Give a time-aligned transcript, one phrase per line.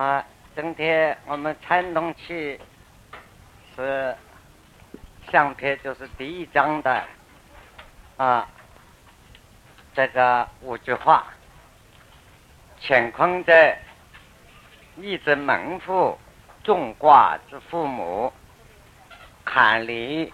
[0.00, 0.24] 啊，
[0.56, 2.58] 今天我们参同器
[3.76, 4.16] 是
[5.30, 7.04] 相片，就是第一章的
[8.16, 8.48] 啊，
[9.92, 11.26] 这个五句话：
[12.80, 13.52] 乾坤者，
[14.96, 16.18] 一之门户，
[16.64, 18.32] 众卦之父母，
[19.44, 20.32] 坎离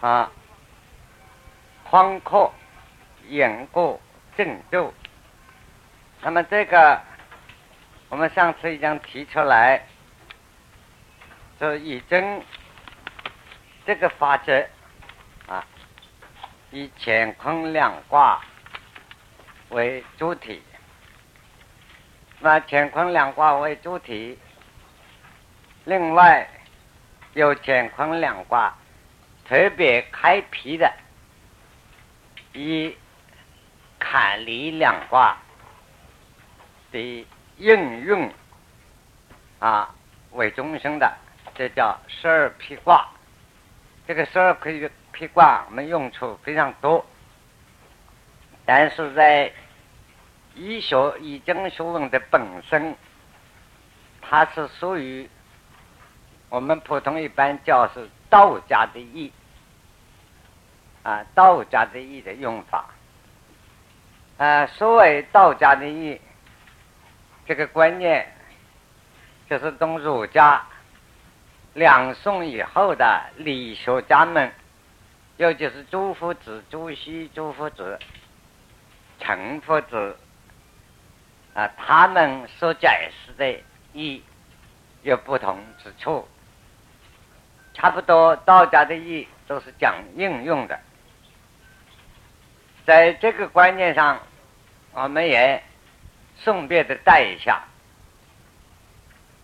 [0.00, 0.30] 啊，
[1.90, 2.54] 宽阔，
[3.26, 4.00] 严过
[4.36, 4.94] 正度。
[6.22, 7.07] 那么这个。
[8.10, 9.86] 我们上次已经提出来，
[11.60, 12.42] 就是以真
[13.84, 14.66] 这个法则
[15.46, 15.62] 啊，
[16.70, 18.40] 以乾坤两卦
[19.68, 20.62] 为主体。
[22.40, 24.38] 那乾坤两卦为主体，
[25.84, 26.48] 另外
[27.34, 28.74] 有乾坤两卦
[29.46, 30.90] 特别开辟的，
[32.54, 32.96] 以
[33.98, 35.36] 坎离两卦
[36.90, 37.26] 的。
[37.58, 38.32] 应用
[39.58, 39.94] 啊
[40.32, 41.12] 为中心的，
[41.54, 43.08] 这叫十二辟卦。
[44.06, 47.04] 这个十二辟辟卦，我们用处非常多，
[48.64, 49.52] 但是在
[50.54, 52.96] 医学易经学问的本身，
[54.22, 55.28] 它是属于
[56.48, 59.32] 我们普通一般叫是道家的易
[61.02, 62.86] 啊，道家的易的用法。
[64.36, 66.20] 啊，所谓道家的义。
[67.48, 68.30] 这个观念
[69.48, 70.62] 就是从儒家
[71.72, 74.52] 两宋以后的理学家们，
[75.38, 77.98] 尤其是朱夫子、朱熹、朱夫子、
[79.18, 80.14] 陈夫子
[81.54, 83.58] 啊，他们所解释的
[83.94, 84.22] 义
[85.00, 86.28] 有不同之处，
[87.72, 90.78] 差不多道家的义都是讲应用的，
[92.84, 94.20] 在这个观念上，
[94.92, 95.62] 我们也。
[96.38, 97.62] 顺便的带一下。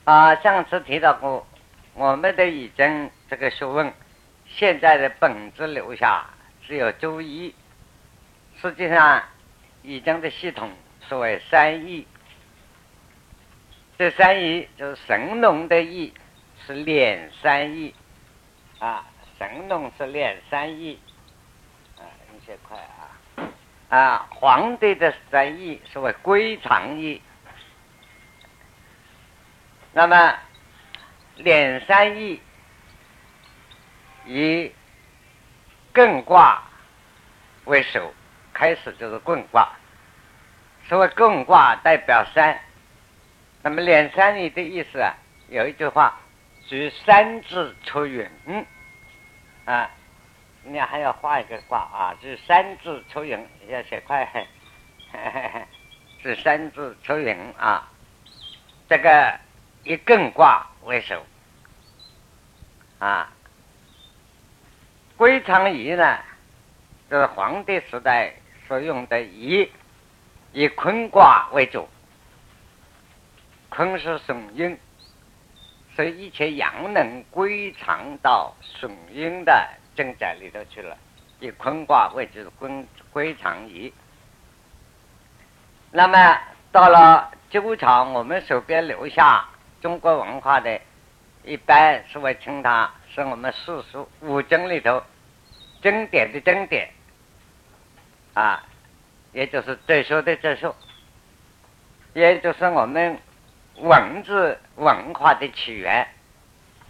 [0.04, 1.46] 啊，上次提到过，
[1.94, 3.92] 我们的已经这个学问，
[4.46, 6.26] 现在的本质留下
[6.66, 7.54] 只有周易，
[8.60, 9.22] 实际上
[9.82, 10.70] 已经的系统
[11.08, 12.06] 所谓三易，
[13.98, 16.12] 这三易就是神农的易
[16.66, 17.94] 是练三易
[18.78, 19.06] 啊，
[19.38, 20.98] 神农是练三易，
[23.94, 27.22] 啊，皇帝的三义是为归藏义。
[29.92, 30.34] 那么，
[31.36, 32.42] 连三义
[34.26, 34.72] 以
[35.94, 36.60] 艮卦
[37.66, 38.12] 为首，
[38.52, 39.68] 开始就是艮卦。
[40.88, 42.60] 所谓艮卦代表山，
[43.62, 45.14] 那么连三义的意思啊，
[45.48, 46.18] 有一句话：
[46.66, 48.28] 举山字出云
[49.66, 49.88] 啊。
[50.66, 52.16] 你还要画一个卦啊？
[52.22, 54.46] 是三字出云，要写快，
[56.22, 57.90] 是三字出云啊。
[58.88, 59.38] 这个
[59.82, 61.24] 以艮卦为首
[62.98, 63.30] 啊。
[65.16, 66.18] 归藏仪呢，
[67.08, 68.34] 是黄帝时代
[68.66, 69.70] 所用的仪，
[70.52, 71.88] 以坤卦为主。
[73.68, 74.78] 坤是损阴，
[75.94, 79.68] 所以一切阳能归藏到损阴的。
[79.94, 80.96] 正在里头去了，
[81.40, 83.92] 以坤卦为之归归藏仪。
[85.90, 86.40] 那么
[86.72, 89.48] 到了周朝，我们手边留下
[89.80, 90.80] 中国文化的，
[91.44, 95.02] 一般是会称它是我们四书五经里头
[95.82, 96.90] 经典的经典
[98.32, 98.64] 啊，
[99.32, 100.74] 也就是哲学的哲学，
[102.14, 103.16] 也就是我们
[103.76, 106.08] 文字文化的起源。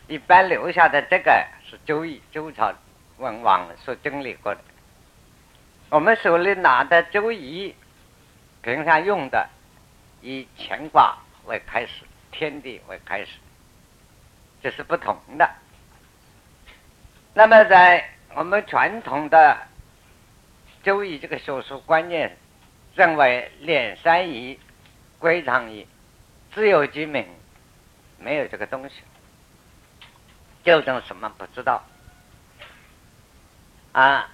[0.06, 2.72] 一般留下的这个是周易，周朝。
[3.18, 4.60] 文王所经历过的，
[5.90, 7.74] 我们手里拿的周易，
[8.62, 9.48] 平常用的
[10.20, 13.38] 以乾卦为开始，天地为开始，
[14.62, 15.48] 这是不同的。
[17.34, 19.56] 那么在我们传统的
[20.82, 22.36] 周易这个学术观念，
[22.94, 24.58] 认为连三仪、
[25.18, 25.86] 归藏仪
[26.52, 27.26] 自有其名，
[28.18, 28.96] 没有这个东西，
[30.64, 31.84] 究竟什么不知道。
[33.94, 34.28] 啊，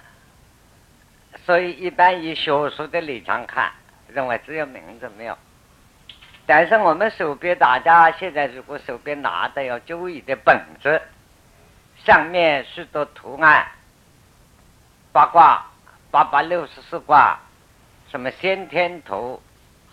[1.45, 3.71] 所以一般以学术的立场看，
[4.07, 5.37] 认为只有名字没有。
[6.47, 10.99] 但是我们手边大家现在如果手边拿的要注意的本子，
[12.03, 13.67] 上面许多图案，
[15.13, 15.63] 八卦、
[16.09, 17.37] 八八六十四卦，
[18.09, 19.39] 什么先天图、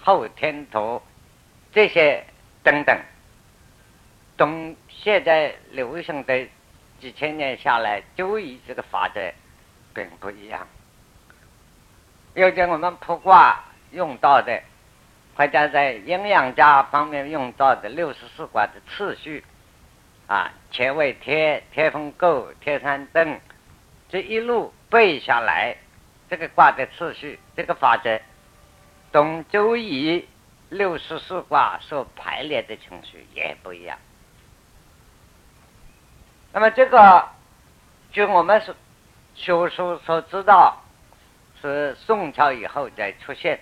[0.01, 1.03] 后天图，
[1.73, 2.25] 这些
[2.63, 2.99] 等等，
[4.39, 6.49] 从现在流行的
[6.99, 9.21] 几千年下来，就以这个法则。
[9.99, 10.65] 并不一样，
[12.35, 14.63] 有些我们卜卦用到的
[15.35, 19.43] 或者在阴阳家方面用到的六十四卦的次序，
[20.29, 23.41] 啊，乾为天，天风姤，天山遁，
[24.09, 25.77] 这一路背下来，
[26.31, 28.21] 这个卦的次序，这个法则，
[29.11, 30.29] 懂周易
[30.69, 33.99] 六十四卦所排列的程序也不一样。
[36.53, 37.29] 那么这个，
[38.13, 38.77] 就我们是
[39.39, 40.83] 学术所知道，
[41.63, 43.61] 是宋朝以后再出现。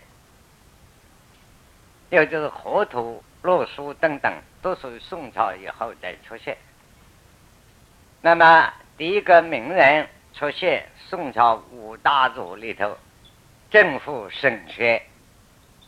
[2.09, 4.33] 有就是河图、洛书等等，
[4.63, 6.57] 都属于宋朝以后再出现。
[8.23, 12.97] 那么第一个名人出现，宋朝五大族里头，
[13.71, 15.03] 政府沈学，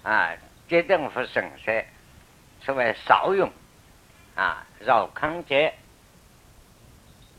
[0.02, 0.32] 啊，
[0.68, 1.86] 接政府沈学，
[2.60, 3.50] 称为邵勇，
[4.34, 5.72] 啊，饶康节。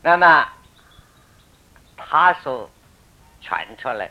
[0.02, 0.48] 那么
[2.10, 2.68] 他所
[3.40, 4.10] 传出来。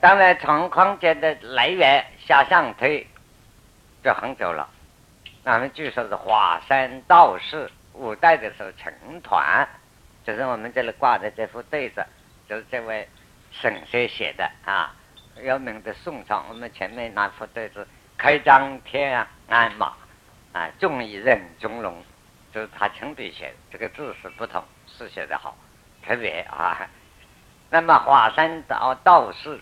[0.00, 3.04] 当然，从空间的来源下上推
[4.04, 4.68] 就很久了。
[5.42, 8.92] 那么据说是华山道士五代的时候成
[9.22, 9.68] 团，
[10.24, 12.06] 就是我们这里挂的这副对子，
[12.48, 13.08] 就是这位
[13.50, 14.94] 沈学写的啊。
[15.42, 17.84] 有名的宋朝，我们前面那副对子
[18.16, 19.92] “开张天安马，
[20.52, 22.00] 啊，众以任中龙”，
[22.54, 23.54] 就是他亲笔写的。
[23.72, 25.56] 这个字是不同，是写的好，
[26.06, 26.88] 特别啊。
[27.70, 29.60] 那么华山道道士。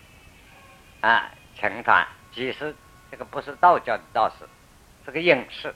[1.00, 2.76] 啊，成团其实
[3.10, 4.48] 这个不是道教的道士，
[5.04, 5.74] 是个隐士。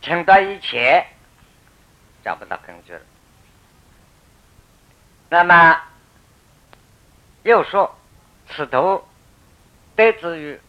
[0.00, 1.04] 成团以前
[2.22, 3.00] 找不到根据了。
[5.30, 5.82] 那么
[7.42, 7.98] 又说，
[8.46, 9.04] 此图
[9.96, 10.60] 得自于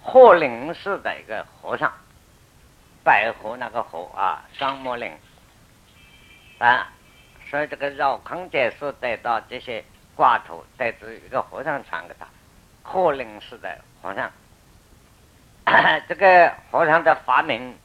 [0.00, 1.92] 霍林寺的一个和尚，
[3.08, 5.10] 百合那个合啊，双木林
[6.58, 6.92] 啊，
[7.48, 9.82] 所以这个绕康解释得到这些。
[10.14, 12.26] 挂图带着一个和尚传给他，
[12.82, 14.28] 鹤林寺的和尚。
[16.08, 17.78] 这个和尚的法名，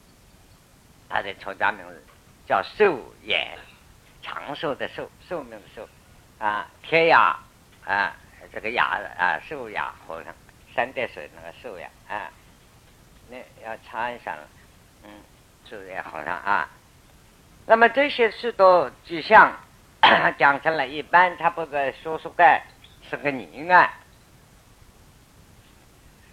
[1.08, 2.02] 他的出家名字
[2.44, 3.56] 叫寿延，
[4.20, 5.88] 长寿的寿，寿命的寿，
[6.40, 7.36] 啊，天涯
[7.86, 8.16] 啊，
[8.52, 10.34] 这个崖啊，寿崖和尚，
[10.74, 12.32] 三点水那个寿崖啊，
[13.30, 14.48] 那要查一下了，
[15.64, 16.68] 嗯，寿延和尚啊。
[17.66, 19.56] 那么这些是都迹象。
[20.36, 22.62] 讲成了一般，差不多说说概
[23.08, 23.88] 是个疑案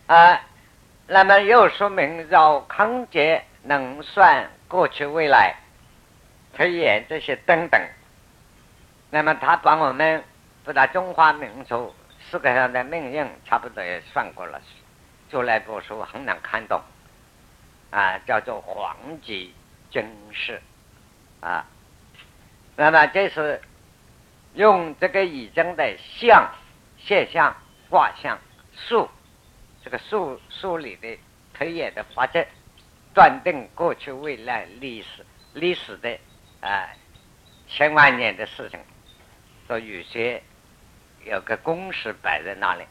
[0.08, 0.42] 啊。
[1.08, 5.56] 那么又说明绕康杰能算过去未来
[6.54, 7.82] 推演这些等等。
[9.10, 10.22] 那么他把我们
[10.66, 11.96] 不打中华民族
[12.30, 14.60] 世界上的命运差不多也算过了，
[15.30, 16.82] 就来部书很难看懂
[17.92, 19.54] 啊，叫做黄极
[19.90, 20.62] 军事
[21.42, 21.66] 啊。
[22.76, 23.62] 那么这是
[24.56, 26.50] 用这个已经的象、
[26.98, 27.56] 现象、
[27.90, 28.40] 卦象、
[28.74, 29.10] 数，
[29.84, 31.20] 这个数数理的
[31.54, 32.46] 推演的法则，
[33.14, 36.18] 断定过去未来历史历史的
[36.62, 36.90] 啊
[37.68, 38.80] 千万年的事情，
[39.68, 40.42] 都有些
[41.26, 42.86] 有个公式摆在那里。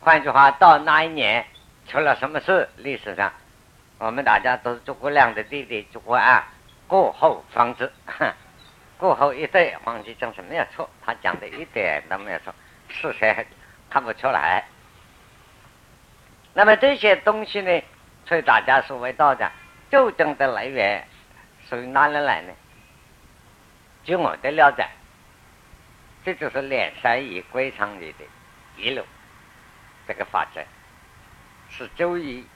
[0.00, 1.46] 换句话，到那一年
[1.86, 3.32] 出了什么事，历史上
[3.98, 6.44] 我们大家都是诸葛亮的弟弟诸葛亮
[6.86, 7.92] 过后方知。
[8.96, 12.54] 过后一对，黄继正是没有错，他讲的一点都没有错，
[12.88, 13.46] 事实
[13.90, 14.64] 看不出来。
[16.54, 17.82] 那么这些东西呢，
[18.24, 19.50] 所以大家所谓道家
[19.90, 21.04] 究竟的来源
[21.68, 22.52] 属于哪里来呢？
[24.04, 24.86] 据我的了解，
[26.24, 28.24] 这就是连山易、归藏里的
[28.76, 29.04] 一路
[30.06, 30.62] 这个法则，
[31.68, 32.46] 是周易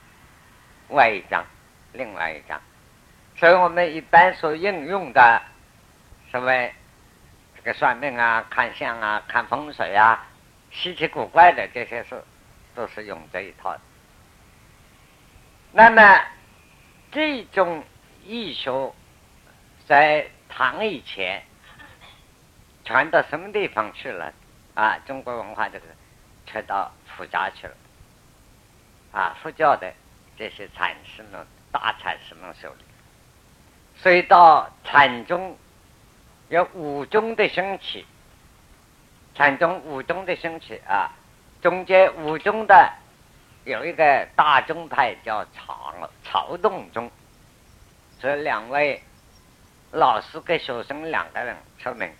[0.89, 1.45] 外一张，
[1.93, 2.61] 另外一张，
[3.35, 5.41] 所以我们一般所应用的。
[6.31, 6.51] 什么
[7.55, 10.27] 这个算命啊、看相啊、看风水啊，
[10.69, 12.23] 稀奇古怪的这些事，
[12.75, 13.75] 都是用这一套。
[15.71, 16.21] 那么
[17.11, 17.83] 这种
[18.23, 18.95] 艺术
[19.87, 21.43] 在唐以前
[22.85, 24.31] 传到什么地方去了？
[24.75, 25.85] 啊，中国文化这个
[26.45, 27.73] 传到佛家去了。
[29.11, 29.91] 啊，佛教的
[30.39, 32.85] 这些禅师们、大禅师们手里，
[33.95, 35.55] 所以到禅宗。
[36.47, 38.07] 有五宗的兴起，
[39.35, 41.11] 禅宗五宗的兴起啊，
[41.61, 42.91] 中间五宗的
[43.65, 45.93] 有一个大宗派叫曹
[46.23, 47.11] 曹洞宗，
[48.19, 49.03] 这两位
[49.91, 52.11] 老师跟学生两个人出名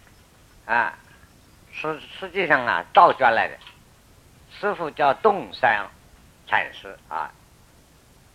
[0.67, 0.93] 啊，
[1.71, 3.57] 实实际上啊道教来的，
[4.51, 5.87] 师傅叫洞山
[6.45, 7.31] 禅师啊，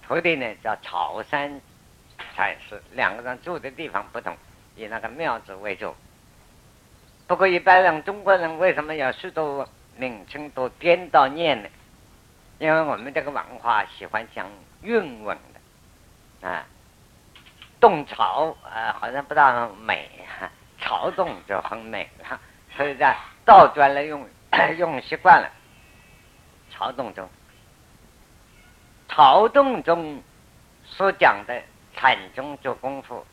[0.06, 1.60] 徒弟呢叫曹山
[2.36, 4.36] 禅师，两个人住的地方不同。
[4.76, 5.94] 以那个庙子为主，
[7.28, 11.68] 不过一般人中国人为什么要许多名称都颠倒念呢？
[12.58, 14.50] 因为我们这个文化喜欢讲
[14.82, 16.66] 韵文的啊，
[17.78, 22.40] 动潮啊，好像不大美哈，潮动就很美了，
[22.76, 24.28] 所以在倒转了用
[24.76, 25.48] 用习惯了，
[26.70, 27.28] 潮动中，
[29.14, 30.20] 潮动中
[30.84, 31.62] 所讲的
[31.94, 33.24] 禅宗做功夫，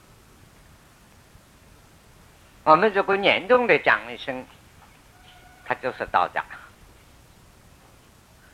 [2.64, 4.46] 我们如果严重的讲一声，
[5.66, 6.46] 他就是道家。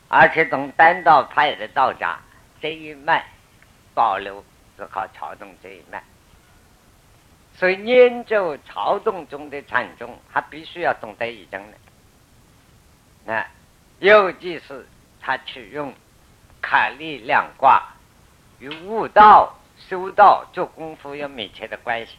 [0.07, 2.17] 而且从单道派的道家
[2.61, 3.27] 这一脉
[3.93, 4.41] 保留，
[4.77, 6.01] 是靠朝洞这一脉。
[7.55, 11.77] 所以研究朝洞中的禅宗，他必须要懂得一种的。
[13.25, 13.45] 那
[13.99, 14.87] 尤其是
[15.19, 15.93] 他去用
[16.69, 17.81] 坎力两卦
[18.59, 22.17] 与悟道、修道做功夫有密切的关系。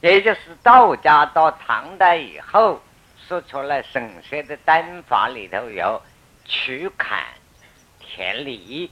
[0.00, 2.82] 也就是道家到唐代以后
[3.28, 6.02] 说出来神学的丹法里头有。
[6.52, 7.22] 取坎
[8.00, 8.90] 田里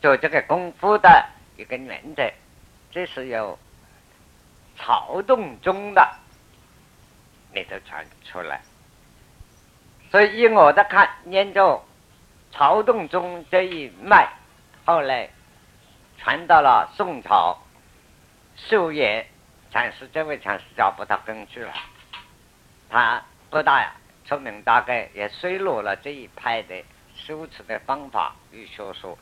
[0.00, 2.30] 做这个功夫的一个原则，
[2.92, 3.58] 这是由
[4.76, 6.08] 曹洞宗的
[7.52, 8.60] 里头传出来。
[10.12, 11.82] 所以，以我的看，研究
[12.52, 14.28] 曹洞宗这一脉，
[14.84, 15.30] 后来
[16.18, 17.58] 传到了宋朝，
[18.56, 19.26] 寿爷
[19.70, 21.72] 禅师这位禅师找不到根据了，
[22.90, 23.92] 他不大呀。
[24.26, 26.84] 说明大概也衰落了这一派的
[27.16, 29.18] 修持的方法与学说，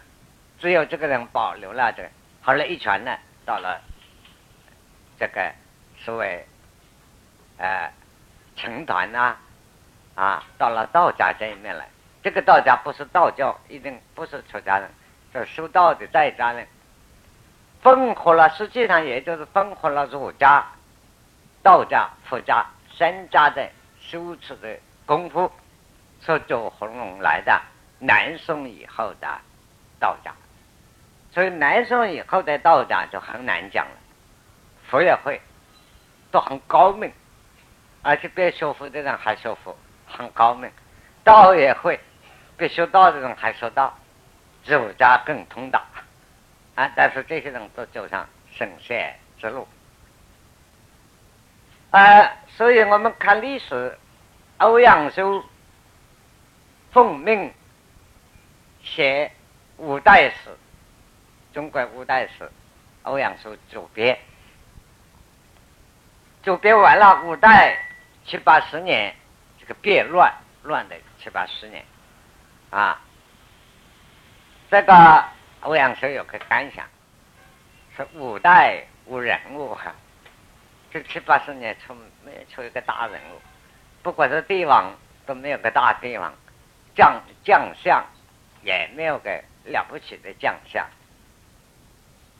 [0.58, 2.10] 只有这个人保留了的，
[2.42, 3.16] 后来一传呢，
[3.46, 3.80] 到了
[5.18, 5.50] 这个
[5.98, 6.44] 所谓
[7.56, 7.90] 呃
[8.56, 9.36] 成团呐，
[10.14, 11.88] 啊，到了道家这一面来。
[12.22, 14.90] 这个道家不是道教，一定不是出家人，
[15.32, 16.66] 是修道的在家人，
[17.80, 20.66] 分合了，实际上也就是分合了儒家、
[21.62, 23.68] 道家、佛家三家的
[24.00, 24.76] 修持的。
[25.06, 25.50] 功夫
[26.20, 27.58] 是走红龙来的，
[27.98, 29.40] 南宋以后的
[29.98, 30.34] 道家，
[31.32, 33.92] 所以南宋以后的道家就很难讲了。
[34.90, 35.40] 佛也会，
[36.30, 37.10] 都很高明，
[38.02, 39.74] 而且比学佛的人还学佛，
[40.06, 40.70] 很高明。
[41.24, 41.98] 道也会，
[42.58, 43.96] 比修道的人还修道，
[44.66, 45.82] 儒家更通达
[46.74, 46.90] 啊！
[46.94, 49.66] 但是这些人都走上神仙之路
[51.90, 52.36] 啊！
[52.48, 53.96] 所以我们看历史。
[54.60, 55.44] 欧阳修
[56.90, 57.54] 奉命
[58.82, 59.30] 写
[59.76, 60.50] 五代史，
[61.54, 62.50] 中国五代史，
[63.04, 64.18] 欧阳修主编。
[66.42, 67.78] 主编完了，五代
[68.26, 69.14] 七八十年，
[69.60, 70.34] 这个变乱
[70.64, 71.84] 乱的七八十年，
[72.70, 73.00] 啊，
[74.70, 75.24] 这个
[75.60, 76.86] 欧阳修有个感想，
[77.96, 79.94] 说五代无人物哈，
[80.90, 81.94] 这七八十年出
[82.24, 83.40] 没出一个大人物。
[84.02, 84.94] 不管是帝王
[85.26, 86.32] 都没有个大帝王，
[86.94, 88.04] 将将相
[88.62, 90.86] 也没有个了不起的将相。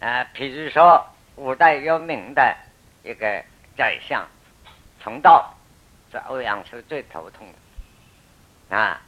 [0.00, 1.04] 啊，比如说
[1.36, 2.56] 五代有名的
[3.02, 3.44] 一个
[3.76, 4.28] 宰相
[5.00, 5.54] 冯道，
[6.12, 7.46] 是欧阳修最头痛
[8.70, 8.76] 的。
[8.76, 9.00] 啊，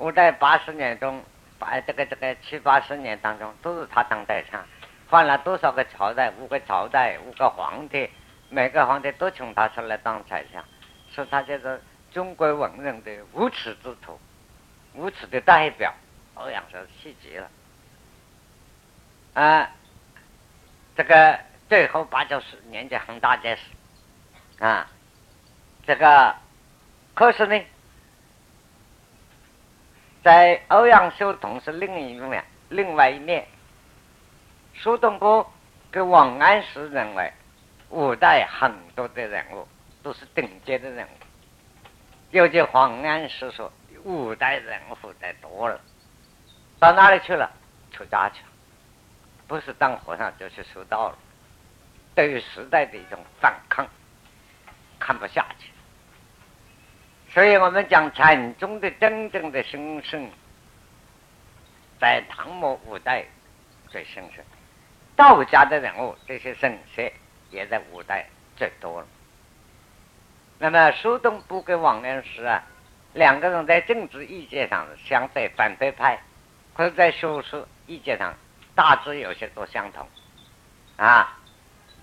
[0.00, 1.22] 五代八十年中，
[1.58, 4.60] 把这个这个七八十年当中都是他当宰相，
[5.08, 8.10] 换了多少个朝代，五个朝代，五个皇帝，
[8.48, 10.64] 每个皇帝都请他出来当宰相，
[11.12, 11.80] 说他就是。
[12.12, 14.18] 中国文人的无耻之徒，
[14.94, 15.94] 无耻的代表，
[16.34, 17.48] 欧阳修气极了。
[19.34, 19.70] 啊，
[20.96, 21.38] 这个
[21.68, 23.62] 最后八九十年纪很大件事，
[24.58, 24.90] 啊，
[25.86, 26.34] 这个
[27.14, 27.64] 可是呢，
[30.22, 33.46] 在欧阳修同时另一面，另外一面，
[34.74, 35.50] 苏东坡
[35.90, 37.32] 跟王安石认为，
[37.88, 39.66] 五代很多的人物
[40.02, 41.10] 都是顶尖的人物。
[42.30, 43.72] 有句黄安石说
[44.04, 45.80] ：“五代人物太多了，
[46.78, 47.50] 到哪里去了？
[47.90, 48.48] 出家去了，
[49.48, 51.18] 不是当和尚就是修道了。
[52.14, 53.86] 对于时代的一种反抗，
[54.98, 55.69] 看不下去。
[57.32, 60.28] 所以我们讲禅宗的真正的兴盛，
[62.00, 63.24] 在唐末五代
[63.88, 64.44] 最兴盛，
[65.14, 67.12] 道家的人物这些圣贤
[67.50, 69.06] 也在五代最多了。”
[70.58, 72.62] 那么苏东坡跟王安石啊，
[73.14, 76.20] 两个人在政治意见上相对反对派，
[76.74, 78.34] 可是在学术意见上
[78.74, 80.06] 大致有些都相同，
[80.96, 81.38] 啊，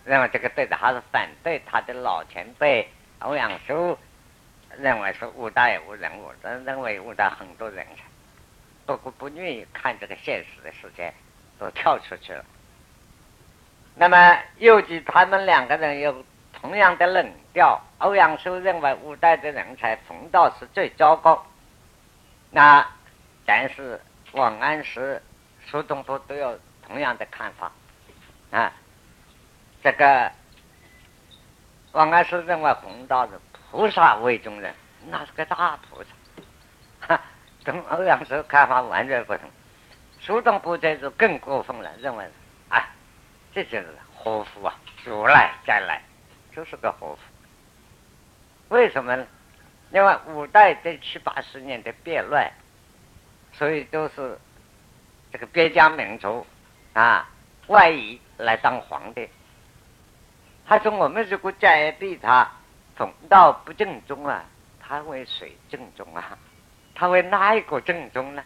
[0.05, 3.99] 那么这个对的，还是反对他的老前辈欧阳修，
[4.79, 6.31] 认为是五代无人物，
[6.65, 8.03] 认为五代很多人才，
[8.85, 11.13] 不不不愿意看这个现实的世界，
[11.59, 12.45] 都跳出去了。
[13.95, 17.81] 那么尤其他们两个人有同样的冷调。
[17.99, 21.43] 欧阳修认为五代的人才冯道是最糟糕，
[22.51, 22.87] 那
[23.43, 23.99] 但是
[24.33, 25.19] 王安石、
[25.65, 27.71] 苏东坡都有同样的看法
[28.51, 28.71] 啊。
[29.83, 30.31] 这个
[31.91, 33.31] 王安石认为冯道是
[33.71, 34.73] 菩萨为中人，
[35.09, 36.09] 那是个大菩萨。
[37.07, 37.21] 哈，
[37.63, 39.49] 跟欧阳修看法完全不同。
[40.19, 42.25] 苏东坡这就更过分了，认为
[42.69, 42.89] 啊，
[43.53, 46.01] 这就是活佛啊，如来再来，
[46.55, 47.19] 就是个活佛。
[48.69, 49.25] 为什么呢？
[49.91, 52.51] 因为五代这七八十年的变乱，
[53.53, 54.37] 所以都是
[55.31, 56.45] 这个边疆民族
[56.93, 57.29] 啊
[57.67, 59.29] 外夷来当皇帝。
[60.65, 62.51] 他说：“我们如果再对他
[62.97, 64.43] 冯道不正宗啊，
[64.79, 66.37] 他为谁正宗啊？
[66.95, 68.43] 他为哪一个正宗呢？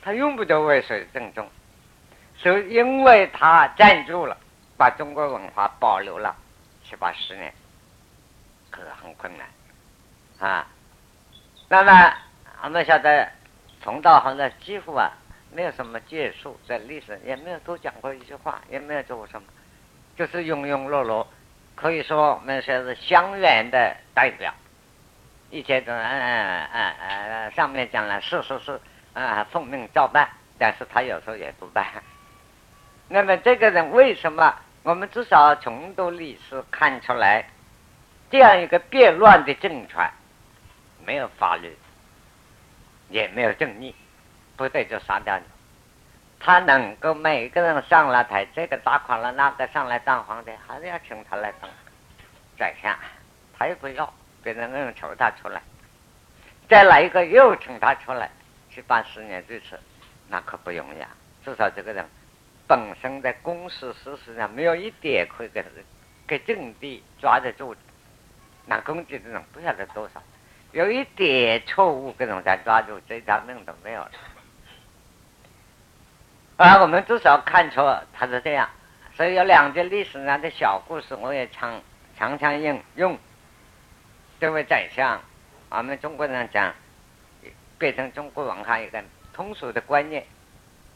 [0.00, 1.46] 他用不着为谁正宗，
[2.38, 4.36] 是因为他站住了，
[4.78, 6.34] 把中国文化保留了
[6.82, 7.52] 七八十年，
[8.70, 9.46] 可是很困难。”
[10.40, 10.66] 啊，
[11.68, 12.14] 那么
[12.62, 13.28] 我们晓得，
[13.82, 15.10] 冯道行的几乎啊，
[15.52, 19.48] 没有什么建树，在历史也没有多讲过一句话，也没有做过什么，
[20.16, 21.26] 就是庸庸碌碌，
[21.80, 24.52] 可以说我们说是乡愿的代表。
[25.50, 28.80] 一切都嗯嗯嗯嗯，上面讲了是是是，
[29.14, 31.86] 啊，奉命照办，但是他有时候也不办。
[33.08, 34.54] 那么这个人为什么？
[34.82, 37.46] 我们至少从读历史看出来，
[38.30, 40.10] 这样一个变乱的政权。
[41.06, 41.74] 没有法律，
[43.08, 43.94] 也没有正义，
[44.56, 45.44] 不对就杀掉你。
[46.40, 51.68] 他能够每个人上了台，这个打垮了那个上来当皇帝，还是要请他来当
[52.56, 52.96] 宰相，
[53.58, 55.60] 他也不要，别人硬求他出来。
[56.68, 58.30] 再来一个又请他出来，
[58.70, 59.78] 去办十年这次，
[60.28, 61.08] 那可不容易啊。
[61.44, 62.04] 至少这个人
[62.66, 65.64] 本身在公事私事上没有一点可以给
[66.26, 67.74] 给政地抓得住，
[68.66, 70.22] 那攻击的人不晓得多少。
[70.72, 74.10] 有一点错误，各种才抓住，这条命都没有了。
[76.58, 77.80] 啊，我们至少看出
[78.12, 78.68] 他是这样，
[79.14, 81.80] 所以有两件历史上的小故事，我也常
[82.18, 83.16] 常常用用。
[84.40, 85.20] 这位宰相，
[85.70, 86.74] 我们中国人讲，
[87.78, 89.00] 变成中国文化一个
[89.32, 90.24] 通俗的观念：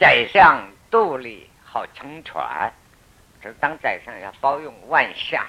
[0.00, 2.72] 宰相肚里好撑船，
[3.40, 5.46] 就当宰相要包容万象，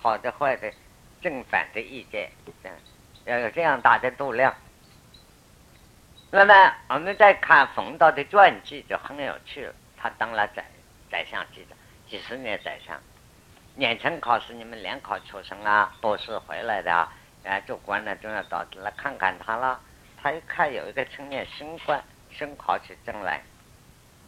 [0.00, 0.72] 好的坏的，
[1.20, 2.30] 正反的意见，
[3.24, 4.54] 要有这样大的度量，
[6.30, 9.74] 那么我们再看冯道的传记就很有趣了。
[9.96, 10.64] 他当了宰
[11.10, 11.76] 宰相，记得
[12.08, 13.00] 几十年宰相，
[13.74, 17.12] 年成考试你们联考出身啊，博士回来的啊，
[17.44, 19.80] 啊做官的都要到来看看他了。
[20.20, 23.40] 他一看有一个青年新官新考起政来，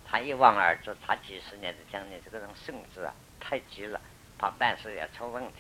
[0.09, 4.01] 他一望而知，他几十年的将军这个人性子啊太急了，
[4.39, 5.55] 怕办事也出问题。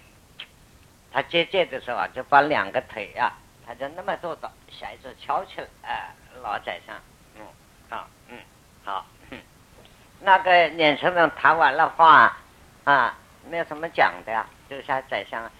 [1.12, 3.32] 他接见的时候啊，就把两个腿呀，
[3.66, 6.10] 他就那么做到，下一次翘起来，哎，
[6.42, 6.96] 老宰相，
[7.36, 7.42] 嗯，
[7.88, 8.38] 好，嗯，
[8.84, 9.38] 好，嗯
[10.20, 12.36] 那个年轻人谈完了话，
[12.84, 13.14] 啊，
[13.48, 15.50] 没有什么讲的呀，就像宰相，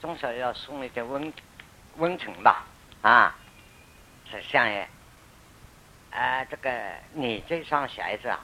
[0.00, 1.32] 总少要送一点温
[1.96, 2.64] 温存吧，
[3.02, 3.34] 啊，
[4.30, 4.88] 是相爷，
[6.10, 6.70] 啊，这个
[7.12, 8.40] 你这双鞋子啊，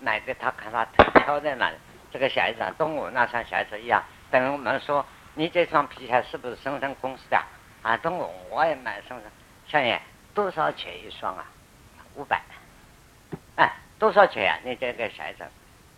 [0.00, 0.84] 买给他看他
[1.20, 1.76] 挑在哪里？
[2.10, 5.04] 这个鞋子啊，跟我那双鞋子一样，等于我们说。
[5.34, 7.42] 你这双皮鞋是不是生生公司的？
[7.80, 9.32] 啊，中午我也买生产。
[9.66, 9.98] 相爷，
[10.34, 11.44] 多少钱一双啊？
[12.14, 12.42] 五百。
[13.56, 14.58] 哎，多少钱呀？
[14.64, 15.44] 你这个鞋子，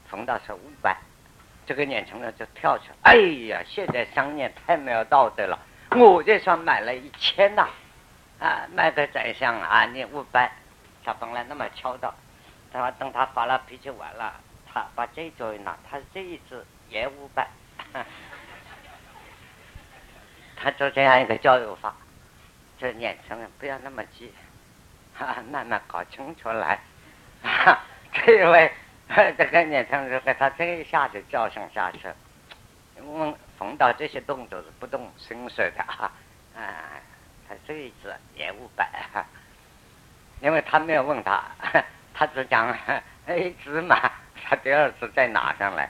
[0.08, 0.96] 缝到是五百。
[1.66, 3.16] 这个年轻人就跳起来，哎
[3.48, 5.58] 呀，现在商业太没有道德了！
[5.92, 7.68] 我这双买了一千呐，
[8.38, 10.52] 啊，卖给宰相啊，你五百。
[11.04, 12.12] 他本来那么敲的，
[12.72, 14.34] 他说等他发了脾气完了，
[14.70, 17.48] 他把这一拿，他这一只也五百。
[20.56, 21.94] 他就这样一个教育法，
[22.78, 24.32] 这年轻人不要那么急，
[25.14, 26.78] 哈，慢慢搞清楚来。
[27.42, 27.78] 哈
[28.12, 28.72] 这位
[29.36, 32.08] 这个年轻人给他这一下子教训下去，
[33.02, 36.10] 我们逢到这些动作是不动声色的啊，
[37.48, 38.88] 他这一次也五百，
[40.40, 41.44] 因为他没有问他，
[42.12, 42.76] 他只讲
[43.28, 43.96] 一只嘛，
[44.44, 45.88] 他第二次再拿上来，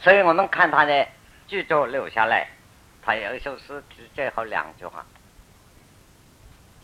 [0.00, 1.06] 所以我们看他的
[1.46, 2.48] 剧作留下来。
[3.02, 3.82] 他有一首诗，
[4.14, 5.04] 最后两句话，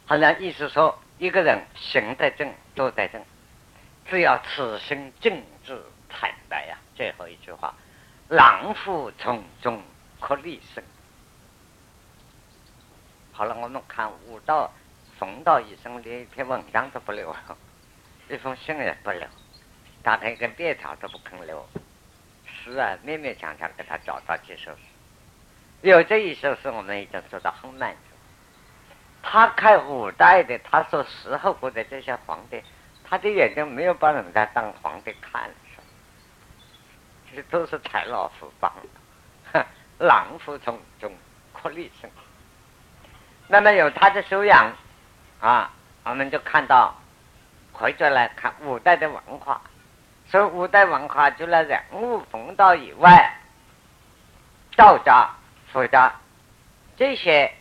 [0.07, 3.21] 好像意思说，一个人行得正，坐得正，
[4.09, 6.79] 只要此生正直坦白呀。
[6.95, 7.75] 最后一句话，
[8.29, 9.83] 狼虎从中
[10.21, 10.83] 可立身。
[13.33, 14.73] 好了，我们看武道、
[15.19, 17.35] 冯道一生连一篇文章都不留，
[18.31, 19.27] 一封信也不留，
[20.05, 21.69] 打开一个便条都不肯留，
[22.47, 24.79] 诗啊，勉勉强强给他找到几首诗。
[25.83, 28.15] 有这一首诗，我们已经做到很满足。
[29.29, 32.62] 他看五代的，他说时候过的这些皇帝，
[33.05, 35.51] 他的眼睛没有把人家当皇帝看，
[37.35, 38.73] 这都是豺老虎帮
[39.53, 39.67] 的，
[39.99, 41.12] 狼虎从中
[41.53, 42.09] 颗粒生。
[43.49, 44.73] 那么有他的修养
[45.41, 45.73] 啊，
[46.05, 46.95] 我们就看到
[47.73, 49.61] 回转来看五代的文化，
[50.29, 53.37] 所以五代文化除了人物风道以外，
[54.77, 55.29] 道家、
[55.73, 56.15] 佛家
[56.97, 57.53] 这些。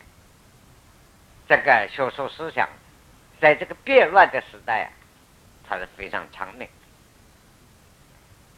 [1.48, 2.68] 这个学术思想，
[3.40, 4.90] 在这个变乱的时代啊，
[5.68, 6.68] 它是非常长明。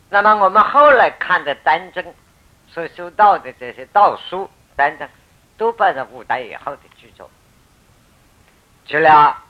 [0.09, 2.15] 那么我们后来看的丹增，
[2.67, 5.09] 所修道的这些道书丹增，
[5.57, 7.29] 都摆在五代以后的剧作。
[8.85, 9.43] 除了，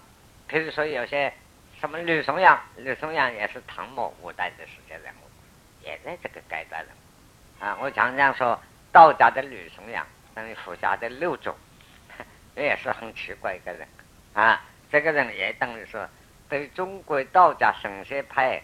[0.48, 1.32] 比如说有些
[1.80, 6.90] 什么吕松阳，吕松阳也是唐末五代的时间人物，也在这个阶段了。
[7.60, 8.60] 啊，我常常说，
[8.92, 11.54] 道家的吕松阳等于佛家的六祖。
[12.58, 13.88] 这也是很奇怪一个人，
[14.34, 14.60] 啊，
[14.92, 16.10] 这个人也等于说
[16.50, 18.60] 对中国道家神学派，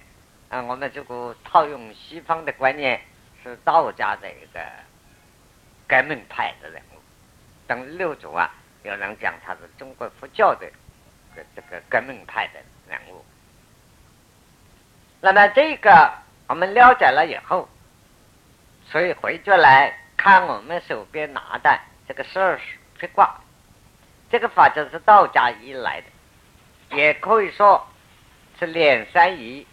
[0.49, 2.99] 啊，我们这个套用西方的观念，
[3.43, 4.59] 是道家的一个
[5.87, 6.99] 革命派的人物。
[7.67, 8.49] 等六祖啊，
[8.81, 10.67] 有人讲他是中国佛教的
[11.55, 13.23] 这个革命派的人物。
[15.21, 16.11] 那么这个
[16.47, 17.69] 我们了解了以后，
[18.87, 22.59] 所以回过来看我们手边拿的这个十二
[22.97, 23.39] 辟卦。
[24.33, 27.87] 这个法则是道家以来的，也可以说
[28.57, 29.67] 是连三仪、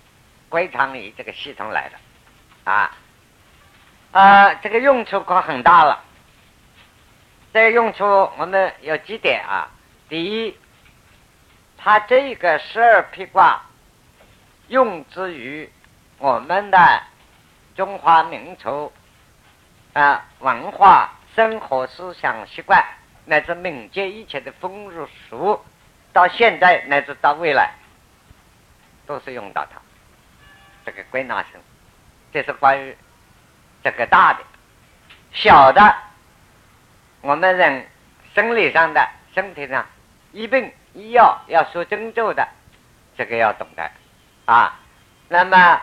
[0.50, 2.94] 归藏仪这个系统来的，啊，
[4.12, 6.04] 啊，这个用处可很大了。
[7.54, 8.04] 这个用处
[8.36, 9.70] 我们有几点啊？
[10.10, 10.58] 第一，
[11.78, 13.62] 它这个十二辟卦
[14.68, 15.72] 用之于
[16.18, 17.02] 我们的
[17.74, 18.92] 中华民族
[19.94, 22.84] 啊文化、生活、思想、习惯。
[23.30, 25.64] 乃至民间一切的风俗俗，
[26.12, 27.70] 到现在乃至到未来，
[29.06, 29.80] 都是用到它。
[30.84, 31.52] 这个归纳性，
[32.32, 32.96] 这是关于
[33.84, 34.40] 这个大的、
[35.30, 35.94] 小的。
[37.20, 37.86] 我们人
[38.34, 39.86] 生理上的、身体上
[40.32, 42.48] 医病医药要说针灸的，
[43.16, 43.88] 这个要懂得
[44.46, 44.76] 啊。
[45.28, 45.80] 那么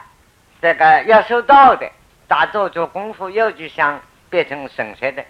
[0.62, 1.90] 这个要收道的，
[2.28, 5.24] 打坐做功夫又就想变成神仙的，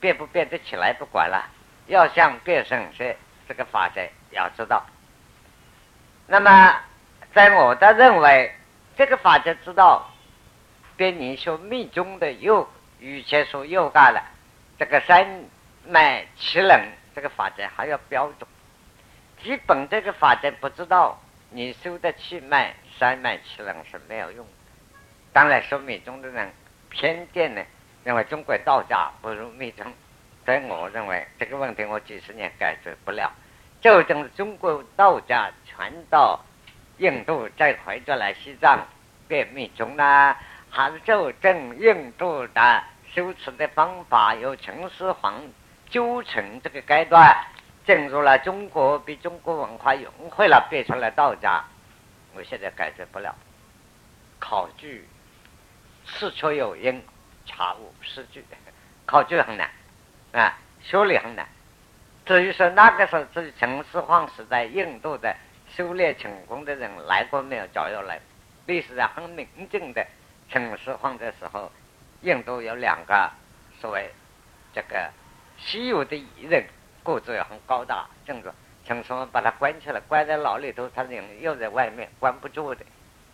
[0.00, 1.48] 变不变得起来不管了。
[1.92, 3.14] 要想变神仙，
[3.46, 4.00] 这个法则
[4.30, 4.82] 要知道。
[6.26, 6.74] 那么，
[7.34, 8.50] 在我的认为，
[8.96, 10.10] 这个法则知道，
[10.96, 12.66] 比你说密宗的又
[12.98, 14.24] 与其说又干了。
[14.78, 15.44] 这个三
[15.86, 16.80] 脉七冷
[17.14, 18.48] 这个法则还要标准。
[19.42, 24.46] 基本这个法则不知道，你修的气脉三脉七冷是没有用。
[25.34, 26.50] 当然，说密宗的人
[26.88, 27.62] 偏见呢，
[28.02, 29.92] 认为中国道家不如密宗。
[30.44, 33.30] 所以我认为这个问题我几十年解决不了，
[33.80, 36.40] 就等中国道家传到
[36.98, 38.86] 印度，再回转来西藏
[39.28, 40.36] 变密宗啦，
[40.68, 45.40] 还是就正印度的修持的方法，由秦始皇
[45.88, 47.36] 纠成这个阶段，
[47.86, 51.64] 进入了中国，被中国文化融汇了，变成了道家，
[52.34, 53.32] 我现在解决不了。
[54.40, 55.08] 考据
[56.04, 57.00] 事出有因，
[57.46, 58.44] 查无实据，
[59.06, 59.70] 考据很难。
[60.32, 61.46] 啊，修炼很难。
[62.24, 65.34] 至于说那个时候，至于秦始皇时代印度的
[65.74, 67.66] 修炼成功的人来过没有？
[67.74, 68.18] 早有来。
[68.66, 70.06] 历史上很明证的，
[70.50, 71.70] 秦始皇的时候，
[72.22, 73.30] 印度有两个
[73.80, 74.10] 所谓
[74.72, 75.10] 这个
[75.58, 76.64] 稀有的异人，
[77.02, 78.54] 个子也很高大，正着。
[78.86, 82.84] 秦始皇把他关起来，关在牢里头，他人又在外面，关不住的。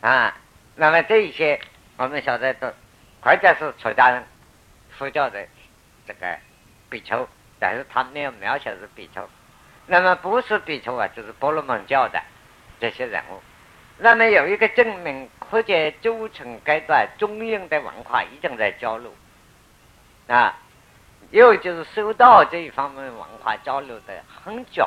[0.00, 0.34] 啊，
[0.74, 1.60] 那么这一些
[1.96, 2.72] 我们晓得都，
[3.20, 4.24] 或者是出家人，
[4.90, 5.46] 佛教的
[6.06, 6.38] 这个。
[6.88, 9.28] 比丘，但是他没有描写是比丘。
[9.86, 12.22] 那么不是比丘啊，就是波罗门教的
[12.80, 13.40] 这些人物。
[13.98, 19.12] 那么有一个证明，可见周成阶段中印的文化已经在交流
[20.28, 20.58] 啊，
[21.30, 24.86] 又就是修道这一方面文化交流的很久。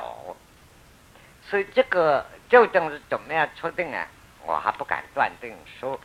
[1.44, 4.08] 所以这个究竟是怎么样确定啊？
[4.46, 6.00] 我还不敢断定说，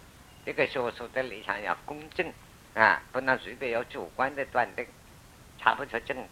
[0.44, 2.32] 这个学术的立场要公正
[2.74, 4.87] 啊，不能随便有主观的断定。
[5.58, 6.28] 查不出证据，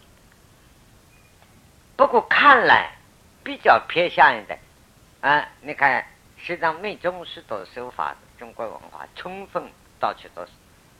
[1.95, 2.91] 不过看来
[3.43, 4.59] 比较偏向一点
[5.21, 5.47] 啊！
[5.61, 6.05] 你看
[6.37, 10.51] 西藏密宗是多修法，中国文化充分到处都是。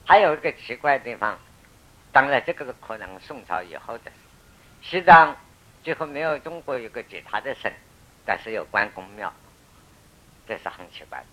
[0.06, 1.40] 还有一个奇怪的地方，
[2.12, 4.18] 当然这个是可能宋朝以后的事。
[4.82, 5.36] 西藏
[5.84, 7.72] 几乎没有中国有个其他的省，
[8.26, 9.34] 但是有关公庙，
[10.48, 11.26] 这是很奇怪的。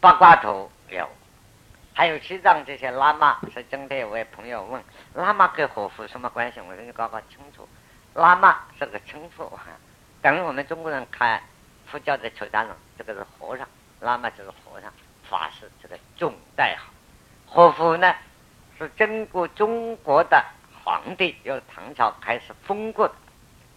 [0.00, 1.08] 八卦图有。
[1.92, 4.82] 还有西藏这些喇嘛，是今天有位朋友问，
[5.14, 6.60] 喇嘛跟和夫什么关系？
[6.60, 7.68] 我说你搞搞清楚，
[8.14, 9.50] 喇嘛是个称呼，
[10.22, 11.42] 等于我们中国人看
[11.86, 13.66] 佛教的出家人，这个是和尚，
[14.00, 14.90] 喇嘛就是和尚，
[15.28, 16.90] 法师这个总代号。
[17.46, 18.14] 活佛呢，
[18.78, 20.42] 是整个中国的
[20.84, 23.14] 皇帝由唐朝开始封过的，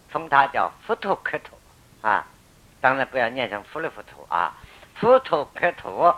[0.08, 1.58] 封他叫佛陀克陀
[2.00, 2.26] 啊，
[2.80, 4.56] 当然不要念成佛勒佛陀啊，
[4.94, 6.16] 佛陀克陀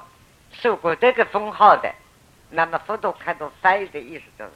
[0.60, 1.94] 受过这个封号的，
[2.50, 4.50] 那么佛陀克陀翻译的意思就是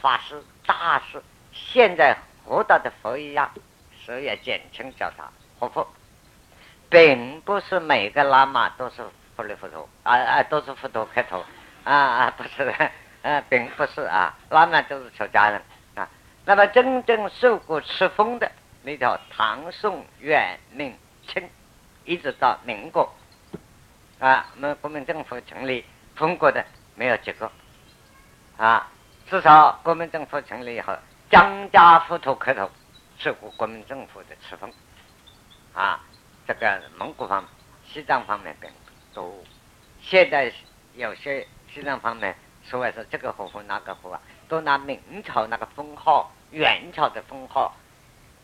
[0.00, 3.50] 法师、大师，现在活到的佛一样，
[4.04, 5.88] 所以简称叫他活佛，
[6.88, 9.04] 并不是每个喇嘛都是
[9.36, 11.44] 佛里佛陀啊啊，都是佛陀开头。
[11.84, 12.90] 啊啊，不是的，
[13.22, 15.62] 呃，并不是啊，喇嘛都是出家人
[15.94, 16.08] 啊。
[16.44, 18.50] 那么真正受过持封的，
[18.82, 21.48] 那条唐宋元明清，
[22.04, 23.08] 一直到民国，
[24.18, 27.50] 啊，我们国民政府成立封过的没有几个，
[28.56, 28.90] 啊，
[29.28, 30.96] 至少国民政府成立以后，
[31.30, 32.70] 张家佛陀磕头
[33.18, 34.72] 是国民政府的持封，
[35.74, 36.00] 啊，
[36.46, 37.44] 这个蒙古方、
[37.84, 38.70] 西藏方面并
[39.14, 39.44] 都，
[40.00, 40.52] 现在
[40.94, 41.46] 有些。
[41.68, 47.74] 西藏方面，所谓是这个活佛那个活啊，都拿明朝那个封号、元朝的封号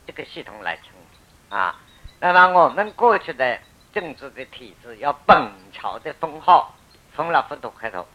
[0.06, 0.88] 这个系统来称
[1.48, 1.80] 啊。
[2.20, 3.58] 那么我们过去的
[3.92, 6.74] 政治的体制，要本朝的封号，
[7.12, 8.06] 封了佛陀开头，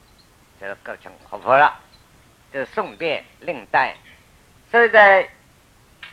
[0.60, 1.80] 就构成活佛了。
[2.52, 3.96] 这是宋变另代，
[4.72, 5.30] 所以在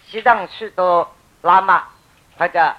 [0.07, 1.89] 西藏许多喇嘛
[2.39, 2.75] 或者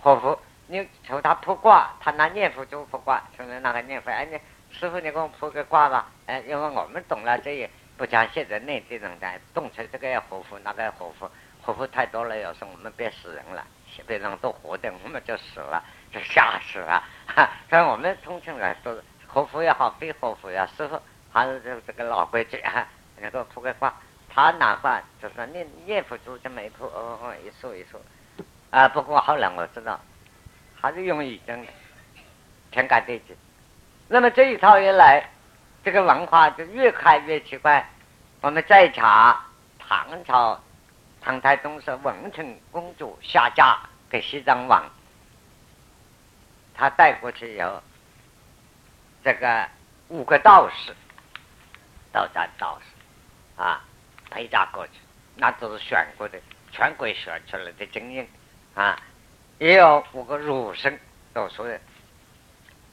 [0.00, 4.38] 活佛，你求他卜卦，他拿念佛就卜卦，从那个念佛，哎你。
[4.70, 6.10] 师傅，你给我卜个卦吧。
[6.26, 11.30] 哎，因为我们懂了这些，不像现在内地人在动车这个要活佛，那个要活佛，
[11.62, 13.66] 活佛太多了，有时候我们变死人了，
[14.06, 17.02] 别人都活的，我们就死了，就吓死了。
[17.68, 21.00] 所以我们通常来都活佛也好，非活佛也好，师傅
[21.32, 23.94] 还是这这个老规矩啊，你给我卜个卦。
[24.30, 28.00] 他哪怕就是念念佛珠就没卜，哦哦一说一说。
[28.70, 29.98] 啊，不过后来我知道，
[30.80, 31.72] 还是用语真的，
[32.70, 33.36] 天干地支。
[34.08, 35.28] 那么这一套一来，
[35.82, 37.88] 这个文化就越看越奇怪。
[38.40, 39.44] 我们再查
[39.78, 40.60] 唐朝，
[41.20, 44.84] 唐太宗是文成公主下嫁给西藏王，
[46.78, 47.82] 他带过去以后，
[49.24, 49.68] 这个
[50.08, 50.94] 五个道士，
[52.12, 53.84] 道家道士啊，
[54.30, 54.92] 陪嫁过去，
[55.34, 58.26] 那都是选过的，全国选出来的精英
[58.74, 58.98] 啊，
[59.58, 60.98] 也有五个儒生，
[61.34, 61.66] 都说，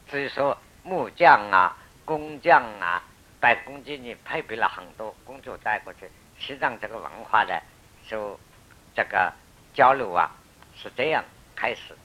[0.10, 0.58] 至于说。
[0.88, 3.02] 木匠啊，工匠啊，
[3.40, 6.08] 百工具你配备了很多工作带过去。
[6.38, 7.60] 西藏这个文化的，
[8.08, 8.40] 就
[8.96, 9.34] 这个
[9.74, 10.30] 交流啊，
[10.76, 11.98] 是这样开始。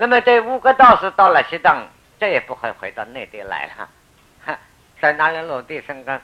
[0.00, 1.86] 那么这五个道士到了西藏，
[2.18, 3.88] 再也不会回到内地来了。
[4.46, 4.58] 哈
[4.98, 6.18] 在哪里落地生根，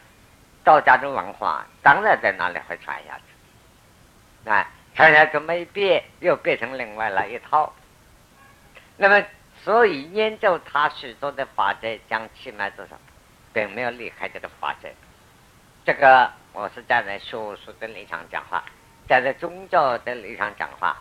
[0.65, 4.51] 道家的文化当然在哪里会传下去。
[4.51, 7.73] 啊，传下去没变，又变成另外了一套。
[8.97, 9.23] 那么。
[9.65, 12.97] 所以研究他许多的法则，讲起来多少，
[13.53, 14.89] 并没有离开这个法则。
[15.85, 18.63] 这个我是站在学术的立场讲话，
[19.09, 20.97] 站在宗教的立场讲话。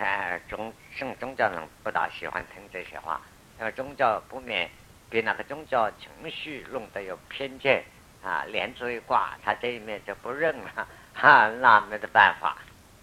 [0.00, 3.20] 哎，宗信宗教人不大喜欢听这些话，
[3.58, 4.70] 因为宗教不免
[5.10, 7.84] 比那个宗教情绪弄得有偏见
[8.24, 12.56] 啊，连这一卦他这一面就不认了，哈，那没得办法。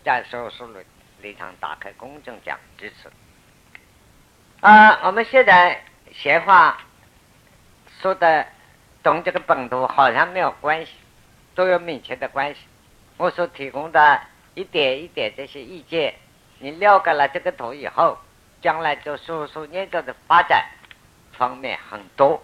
[0.04, 0.84] 在学术的
[1.22, 3.12] 立场打开公正讲支持。
[4.62, 6.80] 啊，我们现在闲话
[8.02, 8.48] 说的，
[9.04, 10.94] 同这个本土好像没有关系，
[11.54, 12.62] 都有密切的关系。
[13.18, 14.20] 我所提供的
[14.56, 16.16] 一点一点这些意见，
[16.60, 18.18] 你了解了这个图以后，
[18.62, 20.66] 将来就叔叔研究的发展
[21.34, 22.42] 方面很多。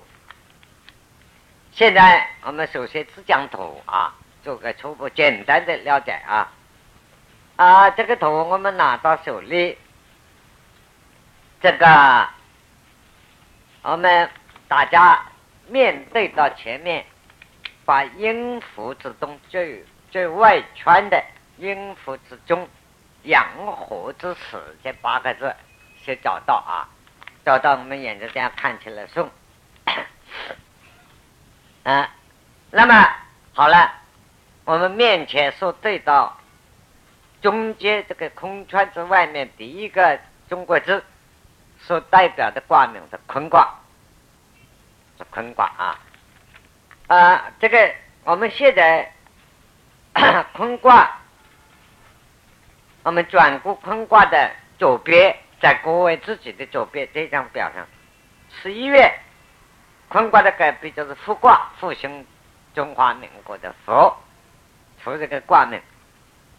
[1.72, 6.52] 现在我们首先只讲图啊，做个初步简单的了解啊。
[7.56, 9.78] 啊，这个图我们拿到手里。
[11.62, 12.30] 这个，
[13.84, 14.30] 我们
[14.68, 15.24] 大家
[15.68, 17.06] 面对到前面，
[17.86, 21.24] 把音符之中最最外圈的
[21.58, 22.68] 音符之中，
[23.24, 25.56] 养活之始这八个字
[26.04, 26.90] 先找到啊，
[27.46, 29.30] 找到我们眼睛这样看起来送。
[31.84, 32.10] 啊，
[32.72, 33.10] 那么
[33.54, 33.92] 好了，
[34.66, 36.38] 我们面前所对到
[37.42, 41.04] 中间这个空圈子外面第一个中国字。
[41.86, 43.78] 所代表的卦名是坤卦，
[45.18, 46.00] 是坤卦啊！
[47.08, 49.12] 啊，这个我们现在
[50.56, 51.20] 坤卦，
[53.04, 57.86] 我们转过坤卦的左边，在各位自己的左边这张表上，
[58.62, 59.14] 十一月
[60.08, 62.26] 坤卦的改变就是复卦，复兴
[62.74, 64.14] 中华民国的复，
[65.00, 65.82] 复这个卦名，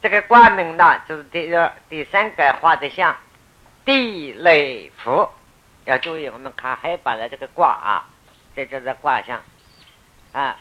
[0.02, 3.16] 这个卦名呢，就是第二、第三个画的像
[3.86, 5.26] 地雷符，
[5.86, 8.08] 要注意，我们看黑板的这个卦啊，
[8.54, 9.40] 这就是卦象
[10.32, 10.56] 啊。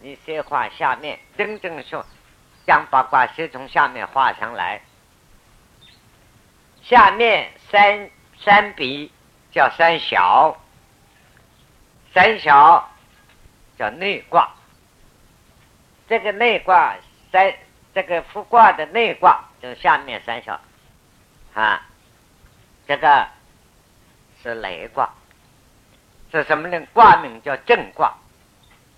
[0.00, 2.04] 你先画下面，真正说，
[2.66, 4.80] 将八卦先从下面画上来。
[6.88, 9.12] 下面三三笔
[9.52, 10.56] 叫三小，
[12.14, 12.90] 三小
[13.78, 14.48] 叫内卦。
[16.08, 16.96] 这个内卦
[17.30, 17.54] 三。
[17.94, 20.60] 这个复卦的内卦就下面三小，
[21.52, 21.84] 啊，
[22.86, 23.26] 这个
[24.40, 25.12] 是雷卦，
[26.30, 26.86] 是什么呢？
[26.92, 28.14] 卦名叫震卦，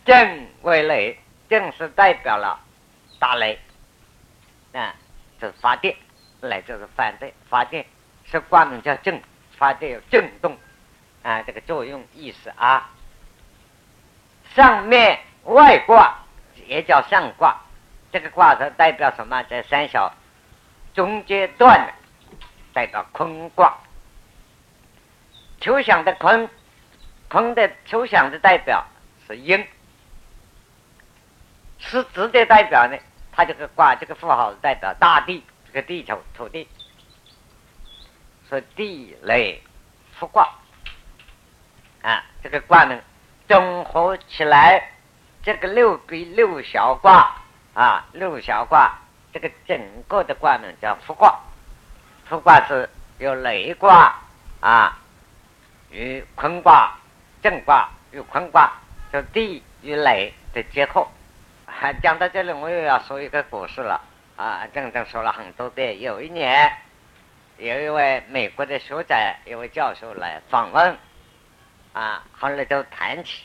[0.05, 2.61] 震为雷，震是代表了
[3.19, 3.59] 打雷，
[4.75, 4.95] 啊，
[5.39, 5.97] 是发电，
[6.41, 7.85] 来就是反对发电，
[8.25, 9.21] 是卦名叫震，
[9.57, 10.57] 发电有震动，
[11.23, 12.91] 啊，这个作用意思啊。
[14.55, 16.19] 上面外卦
[16.67, 17.57] 也叫上卦。
[18.13, 19.43] 这个卦是代表什么？
[19.45, 20.13] 在三小
[20.95, 21.93] 中间段的，
[22.73, 23.79] 代表坤卦。
[25.61, 26.49] 抽象的坤，
[27.29, 28.85] 坤的抽象的代表
[29.27, 29.65] 是阴，
[31.79, 32.99] 是直的代表呢？
[33.31, 36.67] 它这个卦这个符号代表大地，这个地球土地，
[38.49, 39.63] 是地雷
[40.19, 40.49] 复卦
[42.03, 42.25] 啊。
[42.43, 43.01] 这个卦呢，
[43.47, 44.91] 综合起来，
[45.45, 47.37] 这个六比六小卦。
[47.73, 48.99] 啊，六小卦，
[49.33, 51.39] 这个整个的卦名叫复卦。
[52.29, 54.13] 复卦是有雷卦
[54.59, 54.99] 啊，
[55.91, 56.99] 与坤卦、
[57.41, 58.73] 震卦与坤卦，
[59.13, 61.07] 就地与雷的结合。
[61.65, 64.01] 还讲到这里，我又要说一个故事了
[64.41, 64.67] 啊！
[64.73, 66.01] 整整说了很多遍。
[66.01, 66.73] 有一年，
[67.59, 70.97] 有一位美国的学者，一位教授来访问
[71.93, 73.45] 啊，后来就谈起，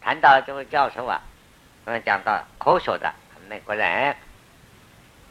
[0.00, 1.20] 谈到这位教授啊。
[1.84, 3.12] 我们讲到科学的
[3.46, 4.16] 美国人，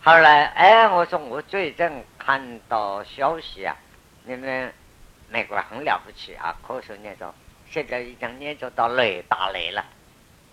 [0.03, 3.75] 后来哎，我说我最近看到消息啊，
[4.23, 4.71] 你们
[5.29, 7.33] 美国很了不起啊，科学研究
[7.71, 9.83] 现在已经研究到雷打雷了，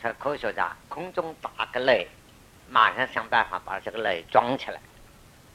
[0.00, 2.08] 说科学家空中打个雷，
[2.68, 4.80] 马上想办法把这个雷装起来，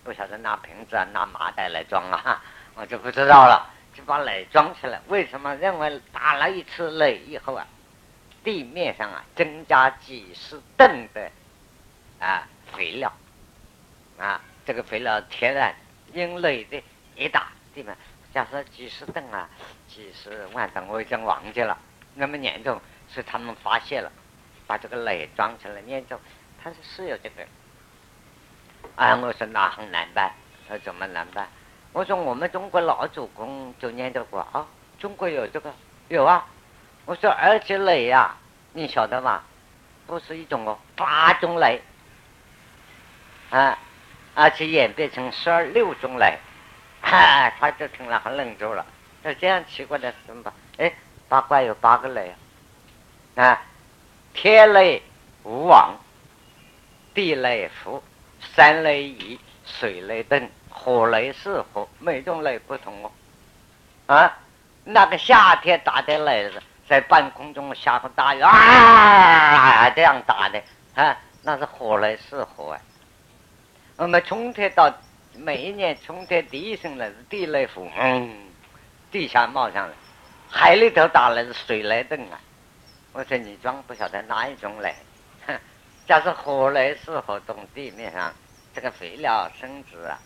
[0.04, 2.41] 不晓得拿瓶子啊拿麻袋来装啊，
[2.76, 5.02] 我就不知道了，就把雷装起来。
[5.08, 7.65] 为什么认为打了一次雷以后啊？
[8.43, 11.30] 地面上啊，增加几十吨的
[12.19, 13.12] 啊肥料
[14.17, 15.76] 啊，这个肥料天然
[16.13, 16.82] 因雷的
[17.15, 17.95] 一打地面，
[18.34, 19.47] 假设几十吨啊，
[19.88, 21.78] 几十万吨，我已经忘记了。
[22.15, 22.82] 那么严重，
[23.13, 24.12] 是他们发现了，
[24.65, 26.19] 把这个雷装起来严重，
[26.63, 27.45] 他说是有这个。
[28.95, 30.32] 啊，我说那很难办，
[30.67, 31.47] 说怎么难办？
[31.93, 34.65] 我说我们中国老祖公就念叨过啊，
[35.00, 35.74] 中国有这个
[36.10, 36.47] 有啊。
[37.06, 38.36] 我说，而且雷呀，
[38.74, 39.43] 你晓得吗？
[40.08, 41.82] 不是一种哦，八种雷，
[43.50, 43.78] 啊，
[44.36, 46.38] 而且演变成十二六种雷，
[47.02, 48.86] 哈， 他就听了很愣住了。
[49.24, 50.54] 那这样奇怪的什么？
[50.78, 50.93] 哎，
[51.30, 52.34] 八卦有八个雷
[53.36, 53.62] 啊，
[54.34, 55.02] 天雷
[55.43, 55.95] 无往，
[57.13, 58.02] 地雷伏，
[58.56, 63.12] 山雷移，水雷登，火雷是火，每种雷不同哦。
[64.08, 64.38] 啊，
[64.84, 66.62] 那个夏天打的雷是。
[66.89, 70.62] 在半空中下个大雨啊，这样打的
[70.93, 72.82] 啊，那是火雷是火啊。
[73.95, 74.93] 我们春天到
[75.36, 77.89] 每一年春天第一声来是地雷轰，
[79.10, 79.93] 地下冒上来；
[80.50, 82.38] 海里头打来是水雷灯啊。
[83.13, 84.93] 我说你装不晓得哪一种雷？
[86.12, 88.34] 假设火雷是火动地面上，
[88.74, 90.19] 这个肥料生殖啊，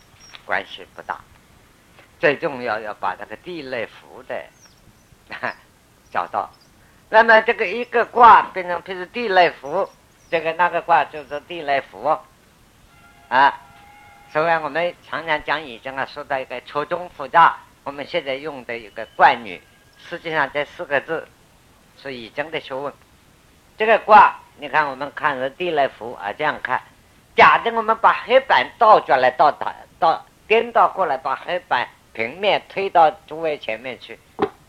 [0.44, 1.22] 关系不大。
[2.20, 4.36] 最重要要把这个地雷符的。
[6.10, 6.50] 找到，
[7.12, 9.88] 那么这个一个卦变成，譬如地雷符，
[10.32, 12.18] 这个那个卦就是地雷符，
[13.30, 13.62] 啊，
[14.32, 19.62] 所以我们常常讲已经啊，说到一个错综复杂，我们现在用的一个惯语，
[20.00, 21.28] 实际上这四个字
[22.02, 22.92] 是已经的学问。
[23.78, 26.82] 这个卦，你看我们看是地雷符啊，这样看，
[27.36, 34.20] 假的我们把黑板倒转来，倒倒倒颠倒过来，把黑板平面推到诸位前面去。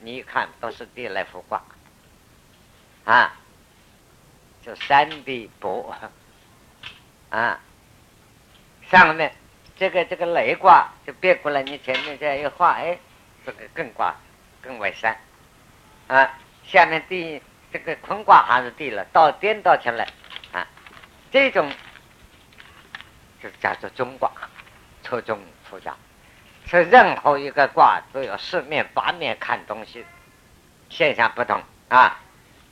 [0.01, 1.63] 你一看都是地雷复卦，
[3.05, 3.35] 啊，
[4.63, 5.95] 就三地卜，
[7.31, 7.59] 啊，
[8.89, 9.33] 上面
[9.77, 12.97] 这个这个雷卦就变过来，你前面这样一画，哎，
[13.45, 14.15] 这个艮卦
[14.65, 15.17] 艮为山，
[16.07, 17.43] 啊，下面地
[17.77, 20.09] 这个坤卦还是地了，到颠倒起来，
[20.51, 20.67] 啊，
[21.31, 21.71] 这种
[23.43, 24.31] 就叫做中卦，
[25.03, 25.95] 错中复杂。
[26.67, 30.07] 是任何一个卦都有四面八面看东西，
[30.89, 32.19] 现象不同啊。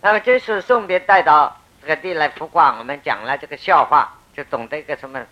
[0.00, 5.22] 那么这是顺便带到这个地来复卦，我们讲了这个笑话，就懂得一个什么？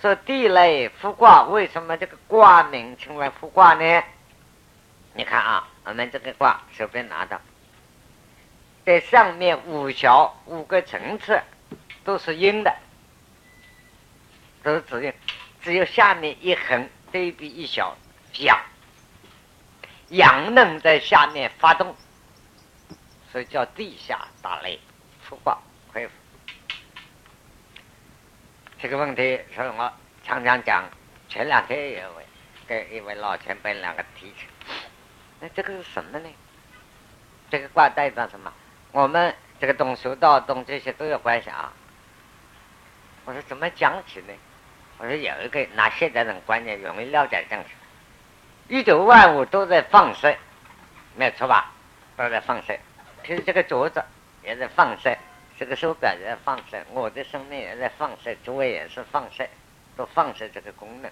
[0.00, 4.04] 说地雷复卦，为什么这个卦名称为复卦呢？
[5.14, 7.40] 你看啊，我们这个卦手边拿到，
[8.86, 11.42] 在上面五小五个层次
[12.04, 12.72] 都是阴的，
[14.62, 15.12] 都是子阴，
[15.60, 17.96] 只有下面一横对比一小
[18.38, 18.56] 阳，
[20.10, 21.96] 阳能在下面发动，
[23.32, 24.78] 所以叫地下打雷
[25.20, 25.58] 复卦
[25.92, 26.14] 恢复。
[28.78, 30.88] 这个问题，所以我常常讲。
[31.28, 32.24] 前两天有位
[32.68, 34.46] 跟一位老前辈两个提起，
[35.40, 36.28] 那这个是什么呢？
[37.50, 38.52] 这个卦代表什么？
[38.96, 41.70] 我们这个懂修道、懂这些都有关系啊。
[43.26, 44.32] 我说怎么讲起呢？
[44.96, 47.68] 我说有一个拿现代人观念容易了解这样子：
[48.68, 50.34] 宇宙万物都在放射，
[51.14, 51.70] 没错吧？
[52.16, 52.74] 都在放射。
[53.22, 54.02] 其实这个桌子
[54.42, 55.14] 也在放射。
[55.58, 59.46] 这个手表也在放射，我的生命也在放射，诸位也是放射，
[59.94, 61.10] 都放射这个功能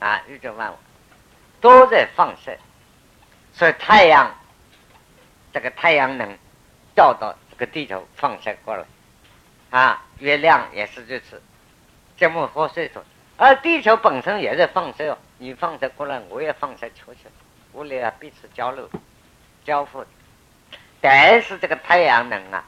[0.00, 0.22] 啊！
[0.28, 0.76] 宇宙万物
[1.62, 2.54] 都在放射，
[3.54, 4.34] 所以太阳
[5.50, 6.38] 这个太阳能
[6.94, 8.84] 照到这个地球放射过来。
[9.70, 11.42] 啊，月亮也是如此，
[12.16, 13.02] 这么多岁数，
[13.36, 17.20] 而地球本身也在放射，你放射过来，我也放射出去，
[17.72, 18.88] 我俩彼此交流
[19.64, 20.04] 交互，
[21.00, 22.64] 但是这个太阳能啊。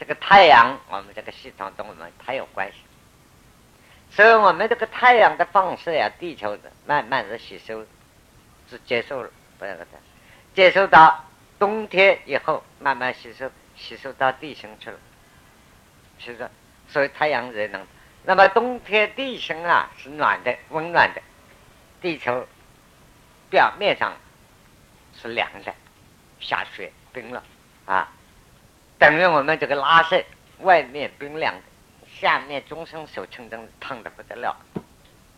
[0.00, 2.76] 这个太阳，我们这个系统跟我们太有关系，
[4.12, 7.84] 所以我们这个太阳的放射呀，地球的慢慢的吸收，
[8.70, 9.90] 是接受了，不要个的，
[10.54, 11.24] 接受到
[11.58, 14.98] 冬天以后，慢慢吸收，吸收到地心去了，
[16.18, 16.50] 是不是？
[16.88, 17.86] 所以太阳热能，
[18.24, 21.22] 那么冬天地心啊是暖的，温暖的，
[22.00, 22.46] 地球
[23.48, 24.12] 表面上
[25.14, 25.72] 是凉的，
[26.40, 27.42] 下雪冰了
[27.86, 28.12] 啊。
[28.98, 30.24] 等于我们这个拉伸，
[30.60, 31.62] 外面冰凉的，
[32.20, 34.56] 下面终身受清蒸烫的不得了，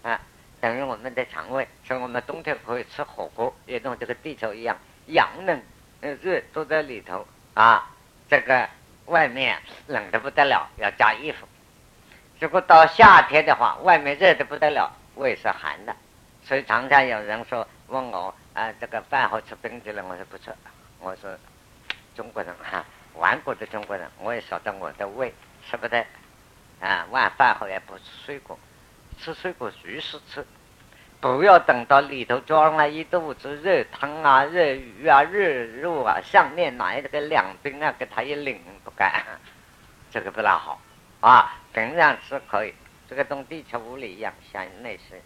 [0.03, 0.21] 啊，
[0.61, 4.77] 等于我们的肠胃，所以我们冬天可以吃火锅，也跟这个地球一样，
[5.07, 5.63] 阳冷
[6.01, 7.91] 热都在里头啊，
[8.31, 8.69] 这个
[9.07, 11.49] 外面冷的不得了，要加衣服。
[12.39, 15.95] 如果到夏天的话，外面热的不得了，胃是寒的，
[16.45, 20.55] 所以常常有人说问我啊，这个饭后吃冰激凌，我说不吃，
[21.01, 21.37] 我说
[22.15, 22.85] 中国人哈。
[23.17, 25.35] 顽固的中国人，我也晓得我的胃
[25.69, 26.07] 吃不得
[26.81, 28.57] 啊，晚饭后也不吃水果，
[29.19, 30.47] 吃水果随时吃，
[31.21, 39.23] 不要等到里头装了一肚子热汤啊、热鱼啊、热肉啊，上面拿这个两冰啊给他一淋，不干，
[40.11, 40.81] 这个不大好
[41.21, 41.57] 啊。
[41.75, 42.75] 平常吃可以，
[43.09, 45.21] 这个跟地球物理一样，像那些，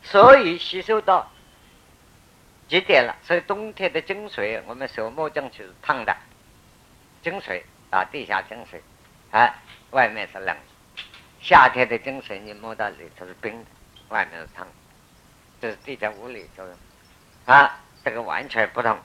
[0.00, 1.28] 所以吸收到
[2.68, 3.16] 极点了。
[3.22, 6.16] 所以冬天的精髓，我们手摸进去是烫的。
[7.22, 8.80] 井水啊，地下井水，
[9.32, 9.54] 啊，
[9.90, 10.54] 外面是冷；
[11.42, 13.66] 夏天的井水，你摸到里头是冰的，
[14.08, 14.72] 外面是烫的。
[15.60, 16.74] 这是地球物理作用
[17.44, 18.98] 啊，这个完全不同。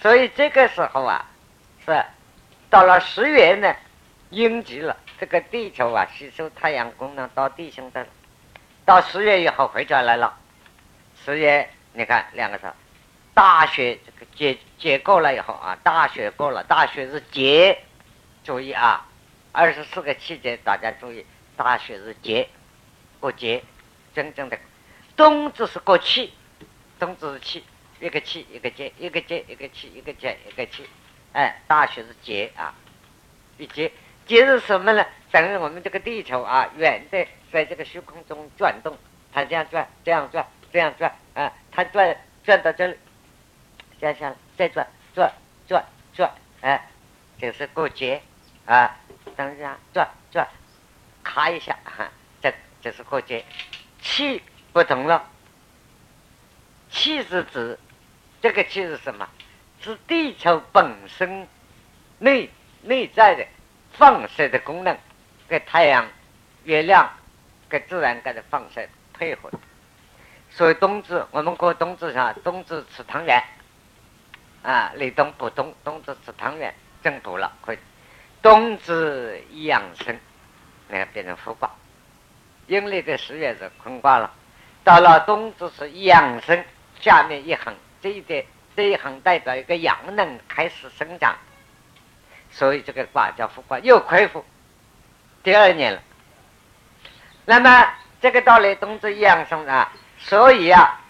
[0.00, 1.26] 所以这个时候啊，
[1.84, 2.04] 是
[2.68, 3.74] 到了十月呢，
[4.30, 8.06] 阴极了，这个地球啊，吸收太阳功能到地心的，
[8.84, 10.36] 到十月以后回转来了。
[11.24, 12.66] 十月，你看两个字。
[13.32, 17.78] 大雪这个结结过了以后啊，大雪过了，大雪是节，
[18.42, 19.06] 注意啊，
[19.52, 22.48] 二十四个季节大家注意，大雪是节，
[23.20, 23.62] 过节，
[24.14, 24.58] 真正的
[25.16, 26.32] 冬至是过气，
[26.98, 27.64] 冬至是气，
[28.00, 30.86] 一个气一个节，一个节一个气，一个节一个气，
[31.32, 32.74] 哎，大雪是节啊，
[33.56, 33.90] 一节
[34.26, 35.06] 节是什么呢？
[35.30, 38.96] 等于我们这个地球啊，远在在这个虚空中转动，
[39.32, 42.96] 它这样转，这样转，这样转啊，它转转到这里。
[43.98, 45.32] 接下来再转转
[45.66, 45.82] 转
[46.14, 46.90] 转，哎，
[47.40, 48.20] 就是过节
[48.66, 48.94] 啊，
[49.34, 50.46] 等一下转转，
[51.22, 52.10] 咔一下，哈，
[52.42, 52.52] 这
[52.82, 53.42] 就是过节。
[54.02, 54.42] 气
[54.76, 55.24] 不同了，
[56.90, 57.78] 气是指
[58.42, 59.26] 这个气是什么？
[59.80, 61.48] 是地球本身
[62.18, 62.50] 内
[62.82, 63.46] 内在的
[63.94, 64.94] 放射的功能，
[65.48, 66.06] 跟太阳、
[66.64, 67.10] 月亮
[67.70, 69.50] 跟自然界的放射配合。
[70.50, 73.42] 所以冬至，我们过冬至上，冬至吃汤圆。
[74.62, 77.78] 啊，立冬不冬，冬至吃汤圆，正补了，可以。
[78.42, 80.20] 冬至养生，
[80.88, 81.70] 那个变成复卦。
[82.66, 84.30] 阴历的十月是坤卦了，
[84.86, 86.64] 到了冬至是养生，
[87.00, 91.36] 下面一横，这一点这一横代表一个阳能开始生长，
[92.52, 94.44] 所以这个卦叫复卦，又恢复
[95.42, 96.00] 第二年了。
[97.46, 101.00] 那么这个道理，冬至养生啊，所以啊，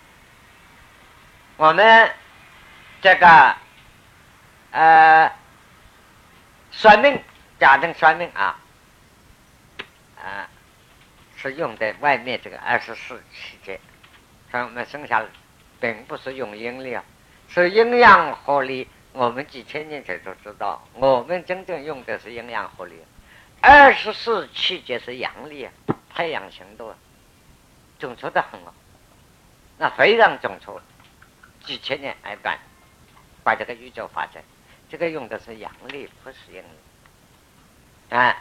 [1.58, 2.10] 我们。
[3.02, 3.56] 这个，
[4.72, 5.30] 呃，
[6.72, 7.22] 算命，
[7.60, 8.58] 家庭算命啊，
[10.18, 10.48] 啊，
[11.36, 13.78] 是用在外面这个二十四气节，
[14.50, 15.26] 所以我们生下来
[15.78, 17.04] 并不是用阴历啊，
[17.48, 18.88] 是阴阳合历。
[19.12, 22.96] 我们几千年前都知道，我们真正用的是阴阳合历。
[23.62, 25.72] 二十四气节是阳历啊，
[26.14, 26.94] 太阳行动，
[27.98, 28.74] 准确的很哦，
[29.78, 30.72] 那非常准确。
[31.64, 32.58] 几千年来办，
[33.42, 34.42] 把这个宇宙发展，
[34.88, 38.36] 这个用的是阳历，不是阴历啊。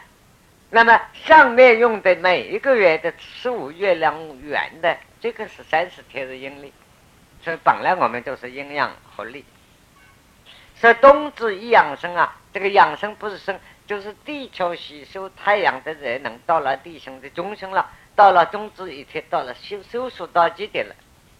[0.76, 6.70] 那么上面用的每一个月的十五月亮圆的，这个是三十天的阴历，
[7.42, 9.42] 所以本来我们都是阴阳合历。
[10.74, 20.94] 所以冬至一养生啊，这个养生不是生，就是地球吸收太阳的热能到了地心的中心了，到了冬至一天，到了收收缩到极点了，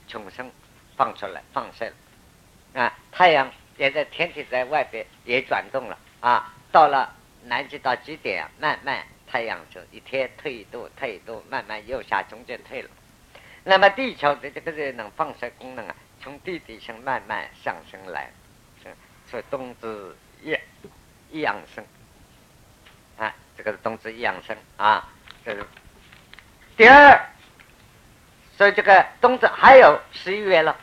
[0.08, 0.50] 重生
[0.96, 7.12] 放出来放射了啊，太阳也在天体在外边也转动了啊，到了
[7.44, 9.04] 南极到极点，慢慢。
[9.26, 12.88] 太阳就一天退一度，退一度，慢慢又下中间退了。
[13.64, 18.30] 那么地球的这个热能放射功能啊，从地底下慢慢上升来，
[18.82, 18.94] 是
[19.28, 20.56] 所以冬至一
[21.30, 21.84] 一养生
[23.18, 25.08] 啊，这个是冬至一养生啊。
[25.44, 25.66] 这是
[26.76, 27.28] 第二，
[28.56, 30.76] 所以这个冬至还有十一月了，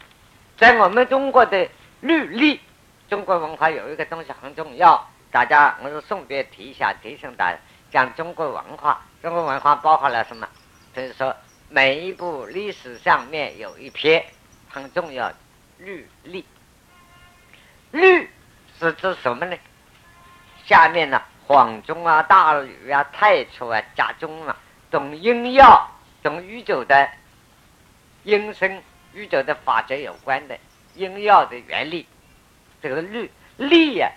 [0.58, 1.70] 在我们中国的
[2.02, 2.60] 律历，
[3.10, 7.58] 中国文化有一个东西很重要，大家我是顺便提一下，提醒大家。
[7.94, 10.50] 讲中国文化，中国文化包含了什么？
[10.96, 11.36] 就是说，
[11.70, 14.26] 每一部历史上面有一篇
[14.68, 15.36] 很重要的
[15.78, 16.44] 律历。
[17.92, 18.28] 律
[18.80, 19.56] 是指什么呢？
[20.66, 24.58] 下面呢，黄钟啊、大禹啊、太初啊、甲钟啊，
[24.90, 25.88] 懂阴药、
[26.24, 27.08] 懂宇宙的
[28.24, 28.82] 阴生、
[29.14, 30.58] 宇宙的法则有关的
[30.96, 32.08] 阴药的原理。
[32.82, 34.12] 这个律历呀，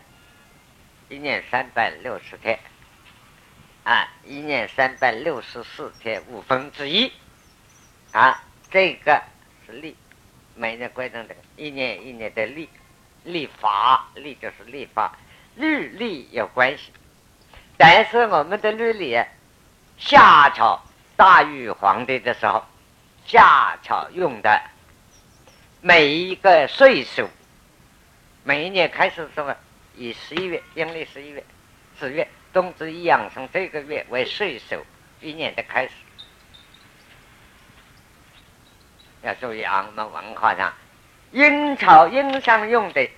[1.10, 2.58] 一年三百六十天。
[3.86, 7.12] 啊，一年三百六十四天五分之一，
[8.10, 9.22] 啊，这个
[9.64, 9.94] 是历，
[10.56, 12.68] 每年规定的，一年一年的历，
[13.22, 15.16] 历法，历就是历法，
[15.54, 16.92] 律历有关系。
[17.76, 19.16] 但是我们的律历，
[19.96, 20.82] 夏朝
[21.14, 22.64] 大禹皇帝的时候，
[23.24, 24.60] 夏朝用的
[25.80, 27.28] 每一个岁数，
[28.42, 29.54] 每一年开始什么，
[29.94, 31.44] 以十一月，阴历十一月，
[32.00, 32.26] 十月。
[32.56, 34.82] 冬至一养生这个月为岁首，
[35.20, 35.92] 一年的开始。
[39.20, 40.72] 要注意啊，我们文化上，
[41.32, 43.10] 阴朝阴上用的，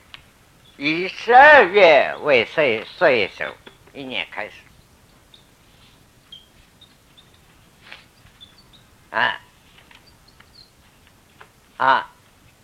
[0.76, 3.54] 以十二月为岁岁首，
[3.92, 4.54] 一年开始。
[9.10, 9.40] 啊
[11.76, 12.10] 啊，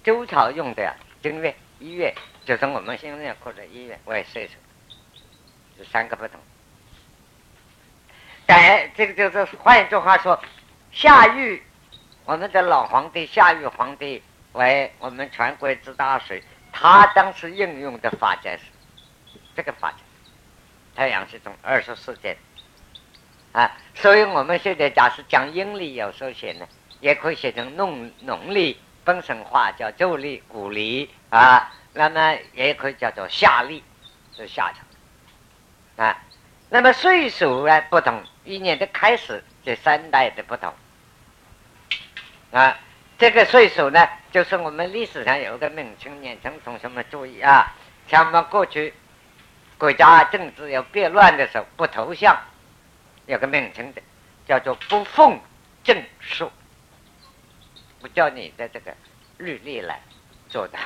[0.02, 2.12] 周朝用的正月一月，
[2.44, 4.54] 就是我们现在过的一月为岁首，
[5.78, 6.40] 这三个不同。
[8.46, 10.38] 但这个就是，换一句话说，
[10.92, 11.62] 夏禹，
[12.24, 14.22] 我们的老皇帝夏禹皇帝
[14.52, 16.42] 为我们全国之大水，
[16.72, 18.62] 他当时应用的法则是
[19.56, 19.96] 这个法则，
[20.94, 22.36] 太阳系中二十四节
[23.52, 26.66] 啊，所以我们现在假使讲阴历，有时候写呢，
[27.00, 33.82] 也可以写成农农历，本身话叫旧历、古历啊，那么也可以叫做夏历，
[34.36, 36.23] 是夏朝啊。
[36.74, 40.74] 那么岁数啊不同，一年的开始这三代的不同
[42.50, 42.76] 啊。
[43.16, 47.72] 这个岁数呢，就是我们历史上有个名称，年轻同学们注意啊。
[48.08, 48.92] 像我们过去
[49.78, 52.36] 国家政治要变乱的时候，不投降，
[53.26, 54.02] 有个名称的，
[54.44, 55.38] 叫做不奉
[55.84, 56.50] 正数，
[58.00, 58.92] 不叫你的这个
[59.38, 60.00] 律例来
[60.48, 60.76] 做的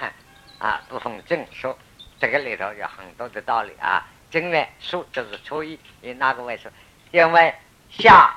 [0.58, 1.74] 啊，不奉正数，
[2.20, 4.06] 这个里头有很多的道理啊。
[4.30, 6.68] 正月初就是初一，以哪个为数？
[7.12, 7.54] 因为
[7.90, 8.34] 夏、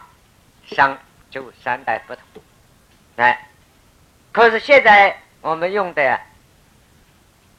[0.66, 0.98] 商
[1.30, 2.42] 周三代不同。
[3.18, 3.50] 哎，
[4.32, 6.20] 可是现在我们用的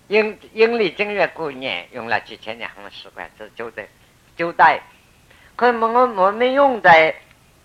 [0.08, 3.86] 阴阴历正月过年用了几千年很习惯，这就在
[4.36, 4.80] 九代。
[5.54, 7.14] 可是我我们用在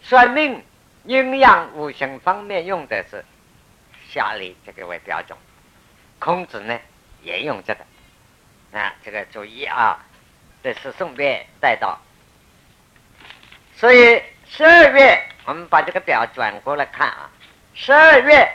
[0.01, 0.61] 算命、
[1.05, 3.23] 阴阳、五行方面用的是
[4.09, 5.37] 夏历这个为标准。
[6.19, 6.77] 孔子呢
[7.23, 10.03] 也用这个，啊，这个注意啊。
[10.67, 11.97] 这是顺便带到，
[13.77, 17.29] 所以十二月我们把这个表转过来看啊，
[17.73, 18.51] 十二月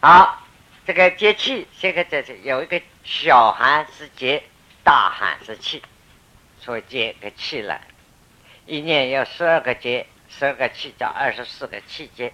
[0.00, 0.42] 好，
[0.86, 4.42] 这个节气，这个这是有一个小寒是节，
[4.82, 5.82] 大寒是气，
[6.58, 7.78] 所以节个气了。
[8.64, 12.32] 一年有十二个节，十二个气叫二十四个气节。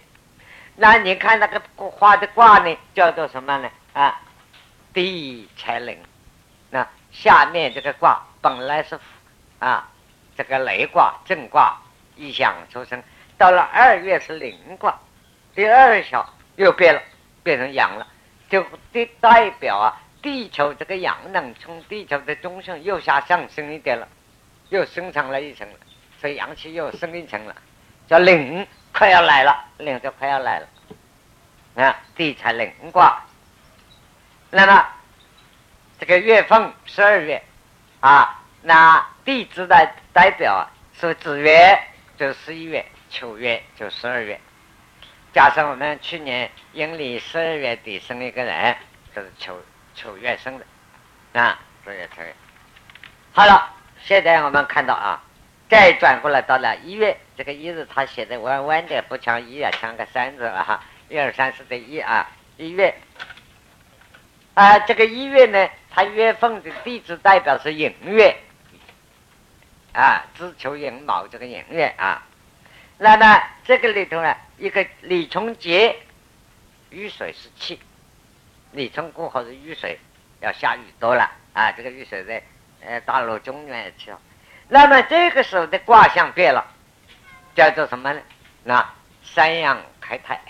[0.76, 3.68] 那你看那个画的卦呢，叫做什么呢？
[3.92, 4.20] 啊，
[4.92, 5.98] 地财灵。
[6.70, 8.24] 那下面这个卦。
[8.44, 9.00] 本来是
[9.58, 9.88] 啊，
[10.36, 11.80] 这个雷卦正卦，
[12.14, 13.02] 一想出生，
[13.38, 14.94] 到了二月是临卦，
[15.54, 17.00] 第二小又变了，
[17.42, 18.06] 变成阳了，
[18.50, 18.62] 就
[19.18, 24.06] 代表啊，地球这个阳能从地球的中心右下上升一点了，
[24.68, 25.66] 又升上了一层，
[26.20, 27.56] 所以阳气又升一层了，
[28.06, 33.22] 叫临，快要来了，临就快要来了，啊，地才临卦。
[34.50, 34.86] 那么
[35.98, 37.42] 这个月份十二月
[38.04, 41.78] 啊，那地支的代表是子月，
[42.18, 42.84] 就十一月。
[43.08, 44.38] 九月就十二月，
[45.32, 48.76] 加上我们去年阴历十二月底生一个人，
[49.16, 49.58] 就是九
[49.94, 52.34] 九月生的，啊，九月九月。
[53.32, 55.22] 好了，现在我们看到啊，
[55.70, 62.28] 再转过来到了一月，这个一字它写的弯弯的，不像一啊，像个三字了哈，一二三四的一啊，
[62.58, 62.94] 一月。
[64.52, 68.36] 啊，这个一月呢，它月份的地支代表是寅月，
[69.92, 72.26] 啊，子求寅卯这个寅月啊。
[72.98, 75.96] 那么这个里头呢，一个李从节，
[76.90, 77.78] 雨水是气，
[78.72, 79.96] 李从过后是雨水，
[80.40, 81.70] 要下雨多了啊。
[81.70, 82.42] 这个雨水在
[82.84, 84.20] 呃大陆中原也去了。
[84.68, 86.66] 那么这个时候的卦象变了，
[87.54, 88.20] 叫做什么呢？
[88.64, 88.92] 那
[89.22, 90.40] 三阳开泰，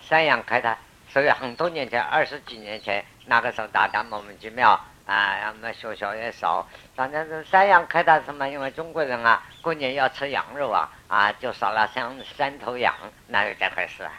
[0.00, 0.78] 三阳开泰。
[1.08, 4.80] 所以很多年前，二十几年前，那个时候大家莫名其妙。
[5.04, 6.64] 啊，我们学校也少，
[6.94, 8.48] 反正是三羊开泰什么？
[8.48, 12.94] 因为中国人啊，过年要吃羊肉啊，啊，就杀了三三头羊，
[13.26, 14.12] 哪有这回事啊？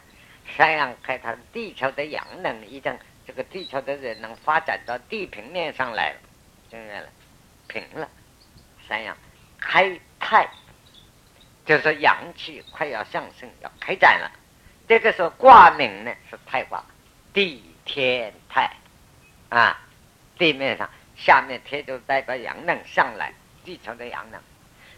[0.58, 6.18] 三羊开泰，地球的阳能已经，这个地球的人能发展到地平面上来了，
[6.70, 7.08] 正面了，
[7.68, 8.10] 平了。
[8.86, 9.16] 三羊
[9.58, 10.50] 开泰，
[11.66, 14.30] 就是阳气快要上升，要开展了。
[14.86, 16.84] 这个时候卦名呢是太卦，
[17.34, 18.70] 地天泰，
[19.58, 19.80] 啊。
[20.36, 23.32] 地面上，下面贴就代表阳能上来，
[23.64, 24.42] 地球的阳能，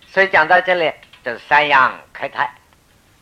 [0.07, 0.89] 所以讲到这里
[1.25, 2.49] 就是三阳开泰，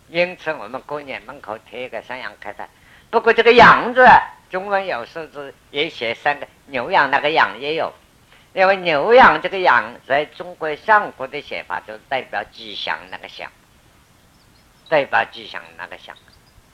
[0.10, 2.70] 因此我们过年门口贴一个三阳开泰。
[3.10, 4.08] 不过这个阳字，
[4.52, 7.92] 中文有时字也写三个牛羊，那个羊也有，
[8.54, 13.52] 因为牛羊这个羊在中国上古的写法就代表吉祥那个祥，
[14.88, 16.16] 代表吉祥那个祥，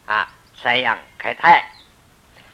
[0.05, 1.71] 啊，三阳开泰，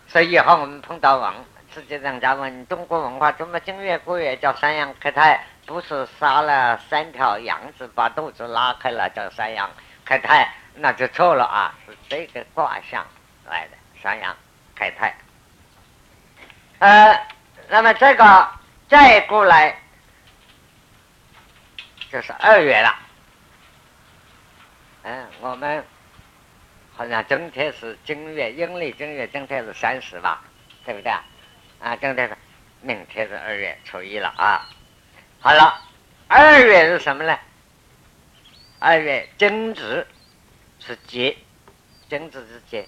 [0.07, 1.43] 所以以后我们碰到王。
[1.75, 5.43] 实际上，咱们中国文化，怎么正月过月叫三阳开泰？
[5.65, 9.69] 不是杀了三条羊子，把肚子拉开了叫三阳
[10.05, 11.75] 开泰，那就错了啊！
[11.85, 13.05] 是这个卦象
[13.49, 13.71] 来的
[14.01, 14.33] 三阳
[14.73, 15.13] 开泰。
[16.79, 17.27] 呃，
[17.67, 18.49] 那么这个
[18.87, 19.77] 再过来
[22.09, 22.95] 就是二月了。
[25.03, 25.85] 嗯，我们
[26.95, 30.41] 好像正天是正月，阴历正月正天是三十吧？
[30.85, 31.11] 对不对？
[31.79, 32.35] 啊，正天是
[32.81, 34.67] 明天是二月初一了啊！
[35.39, 35.81] 好了，
[36.27, 37.37] 二月是什么呢？
[38.79, 40.05] 二月正值
[40.79, 41.37] 是节，
[42.09, 42.87] 正值是节，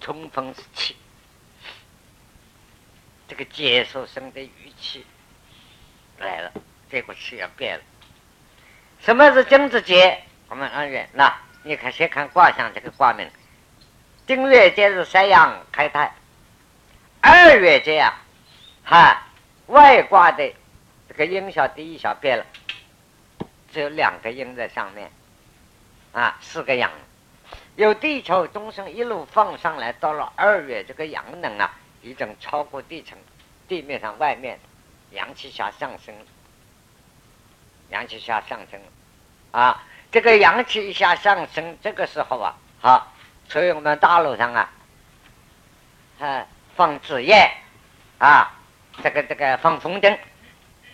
[0.00, 0.96] 冲锋是气，
[3.28, 5.04] 这个节所生的余气
[6.18, 6.52] 来了，
[6.90, 7.84] 这个气要变了。
[9.00, 10.22] 什么是正值节？
[10.48, 13.28] 我们二月那你看，先看卦象这个卦名，
[14.26, 16.14] 正月节是三阳开泰。
[17.20, 18.12] 二月这样，
[18.84, 19.22] 哈，
[19.66, 20.52] 外挂的
[21.08, 22.46] 这个阴小第一小变了，
[23.72, 25.10] 只有两个阴在上面，
[26.12, 26.90] 啊，四个阳，
[27.74, 33.18] 有地球中生一路放上来，到了二月，这个阳能啊，已经超过地层，
[33.66, 34.60] 地面上外面，
[35.10, 36.14] 阳气下上升，
[37.90, 38.80] 阳气下上升，
[39.50, 43.12] 啊，这个阳气一下上升，这个时候啊，好，
[43.48, 44.70] 所以我们大陆上啊，
[46.20, 46.46] 啊。
[46.76, 47.48] 放纸雁，
[48.18, 48.52] 啊，
[49.02, 50.16] 这个这个放风筝，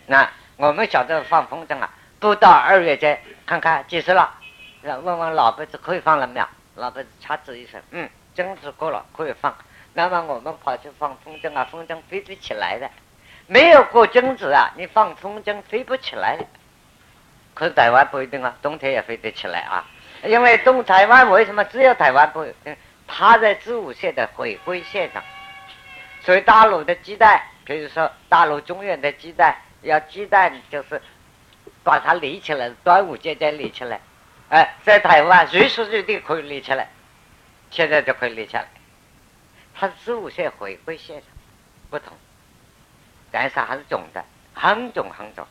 [0.06, 4.32] 那我们晓得放风筝啊，不到二月间，看看几时了，
[4.82, 6.46] 问问老辈子可以放了没有？
[6.76, 9.54] 老辈子掐指一声，嗯，正值过了，可以放。
[9.94, 12.88] 那么我们跑去放风筝啊，风筝飞不起来的，
[13.48, 16.38] 没有过正值啊，你放风筝飞不起来。
[17.54, 19.84] 可是台湾不一定啊，冬天也飞得起来啊，
[20.24, 22.46] 因为东台湾为什么只有台湾不？
[23.06, 25.22] 它在子午线的回归线上。
[26.24, 31.02] 所以大陆的鸡蛋，比如说大陆中原的鸡蛋，要鸡蛋就是
[31.82, 34.00] 把它立起来，端午节再立起来。
[34.48, 36.88] 哎，在台湾随时随地可以立起来，
[37.70, 38.68] 现在就可以立起来。
[39.74, 41.24] 它是子午线回归线上
[41.90, 42.12] 不同，
[43.30, 45.46] 但是还是肿的，很肿很肿。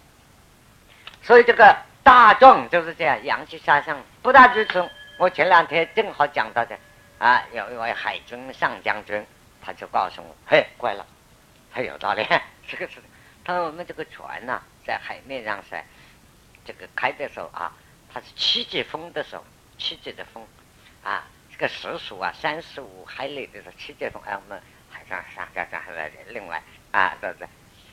[1.22, 4.02] 所以这个大壮就是这样，阳气下降。
[4.22, 6.78] 不但如此，我前两天正好讲到的
[7.18, 9.26] 啊，有一位海军上将军。
[9.62, 11.06] 他就告诉我：“嘿，怪了，
[11.72, 12.26] 很有道理。
[12.68, 13.02] 这个是，
[13.44, 15.84] 他说我们这个船呐，在海面上噻，
[16.66, 17.76] 这个开的时候啊，
[18.14, 19.44] 它是七级风的时候，
[19.78, 20.46] 七级的风，
[21.04, 27.48] 啊，这个时速啊，三十五海里的时候，七级风，哎，我们海上上上上还另外啊，对不对？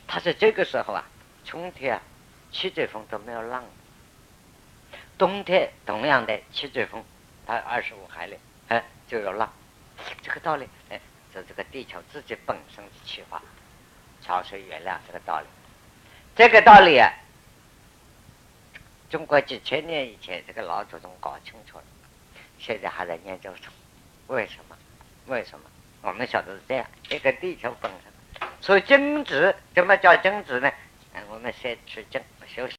[0.07, 1.05] 他是这个时候啊，
[1.45, 2.03] 春天啊，
[2.51, 3.65] 七级风都没有浪，
[5.19, 7.05] 冬天同样的七级风，
[7.47, 8.39] 它二十五海里，
[8.69, 9.53] 哎，就有浪，
[10.23, 11.01] 这个道理，哎，
[11.33, 13.43] 是这个地球自己本身的气化，
[14.21, 15.47] 潮水原谅这个道理，
[16.37, 17.11] 这个道理啊。
[19.11, 21.85] 中国几千年以前，这个老祖宗搞清楚了，
[22.59, 23.73] 现在还在研究中。
[24.27, 24.77] 为什么？
[25.27, 25.65] 为什么？
[26.03, 30.71] 我们晓得是这样：一个地球本身，所以静止，怎么叫静止呢？
[31.31, 32.77] 我们先去静，休息。